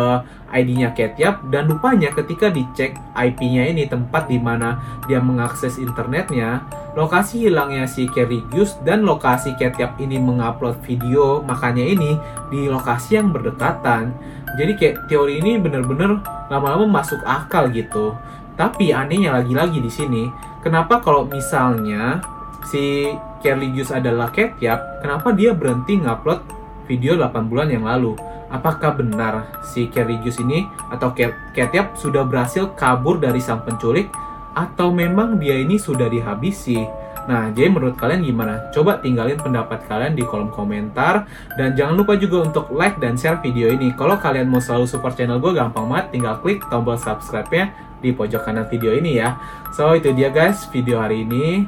ID-nya 0.53 0.93
Ketiap 0.93 1.41
dan 1.49 1.65
rupanya 1.65 2.13
ketika 2.13 2.53
dicek 2.53 2.93
IP-nya 3.17 3.69
ini 3.69 3.89
tempat 3.89 4.29
di 4.29 4.37
mana 4.37 4.77
dia 5.09 5.17
mengakses 5.17 5.81
internetnya, 5.81 6.63
lokasi 6.93 7.49
hilangnya 7.49 7.89
si 7.89 8.05
Kerigius 8.05 8.77
dan 8.85 9.03
lokasi 9.03 9.57
Ketiap 9.57 9.97
ini 9.97 10.21
mengupload 10.21 10.79
video 10.85 11.41
makanya 11.41 11.83
ini 11.83 12.17
di 12.53 12.69
lokasi 12.69 13.17
yang 13.17 13.33
berdekatan. 13.33 14.13
Jadi 14.55 14.71
kayak 14.79 15.11
teori 15.11 15.43
ini 15.43 15.59
bener-bener 15.59 16.21
lama-lama 16.47 17.01
masuk 17.01 17.19
akal 17.25 17.67
gitu. 17.73 18.15
Tapi 18.55 18.95
anehnya 18.95 19.35
lagi-lagi 19.35 19.83
di 19.83 19.91
sini, 19.91 20.23
kenapa 20.63 21.03
kalau 21.03 21.27
misalnya 21.27 22.23
si 22.71 23.11
Kerligius 23.43 23.91
adalah 23.91 24.31
Ketiap, 24.31 25.03
kenapa 25.03 25.35
dia 25.35 25.51
berhenti 25.51 25.99
ngupload 25.99 26.39
video 26.87 27.19
8 27.19 27.51
bulan 27.51 27.67
yang 27.67 27.83
lalu? 27.83 28.15
Apakah 28.49 28.95
benar 28.97 29.63
si 29.65 29.87
Kerrigius 29.89 30.37
ini 30.41 30.67
atau 30.93 31.11
Ketiap 31.55 31.95
sudah 31.95 32.27
berhasil 32.27 32.75
kabur 32.75 33.17
dari 33.17 33.39
sang 33.39 33.63
penculik 33.63 34.11
atau 34.55 34.91
memang 34.91 35.39
dia 35.39 35.55
ini 35.59 35.75
sudah 35.75 36.07
dihabisi. 36.07 36.83
Nah, 37.25 37.49
jadi 37.49 37.73
menurut 37.73 37.97
kalian 37.97 38.21
gimana? 38.21 38.69
Coba 38.69 39.01
tinggalin 39.01 39.37
pendapat 39.41 39.81
kalian 39.89 40.13
di 40.13 40.21
kolom 40.21 40.53
komentar. 40.53 41.25
Dan 41.57 41.73
jangan 41.73 41.97
lupa 41.97 42.13
juga 42.13 42.45
untuk 42.45 42.69
like 42.69 43.01
dan 43.01 43.17
share 43.17 43.41
video 43.41 43.73
ini. 43.73 43.91
Kalau 43.97 44.15
kalian 44.21 44.45
mau 44.45 44.61
selalu 44.61 44.85
support 44.85 45.17
channel 45.17 45.41
gue, 45.41 45.57
gampang 45.57 45.89
banget. 45.89 46.13
Tinggal 46.13 46.37
klik 46.45 46.61
tombol 46.69 47.01
subscribe-nya 47.01 47.73
di 47.99 48.13
pojok 48.13 48.45
kanan 48.45 48.69
video 48.69 48.93
ini 48.93 49.17
ya. 49.17 49.41
So, 49.73 49.97
itu 49.97 50.13
dia 50.13 50.29
guys 50.29 50.69
video 50.69 51.01
hari 51.01 51.25
ini. 51.25 51.65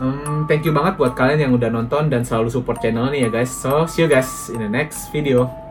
Um, 0.00 0.48
thank 0.48 0.64
you 0.64 0.72
banget 0.72 0.96
buat 0.96 1.12
kalian 1.12 1.44
yang 1.44 1.52
udah 1.52 1.68
nonton 1.68 2.08
dan 2.08 2.24
selalu 2.24 2.48
support 2.48 2.80
channel 2.80 3.12
ini 3.12 3.28
ya 3.28 3.30
guys. 3.30 3.52
So, 3.52 3.84
see 3.84 4.00
you 4.00 4.08
guys 4.08 4.48
in 4.48 4.64
the 4.64 4.70
next 4.72 5.12
video. 5.12 5.69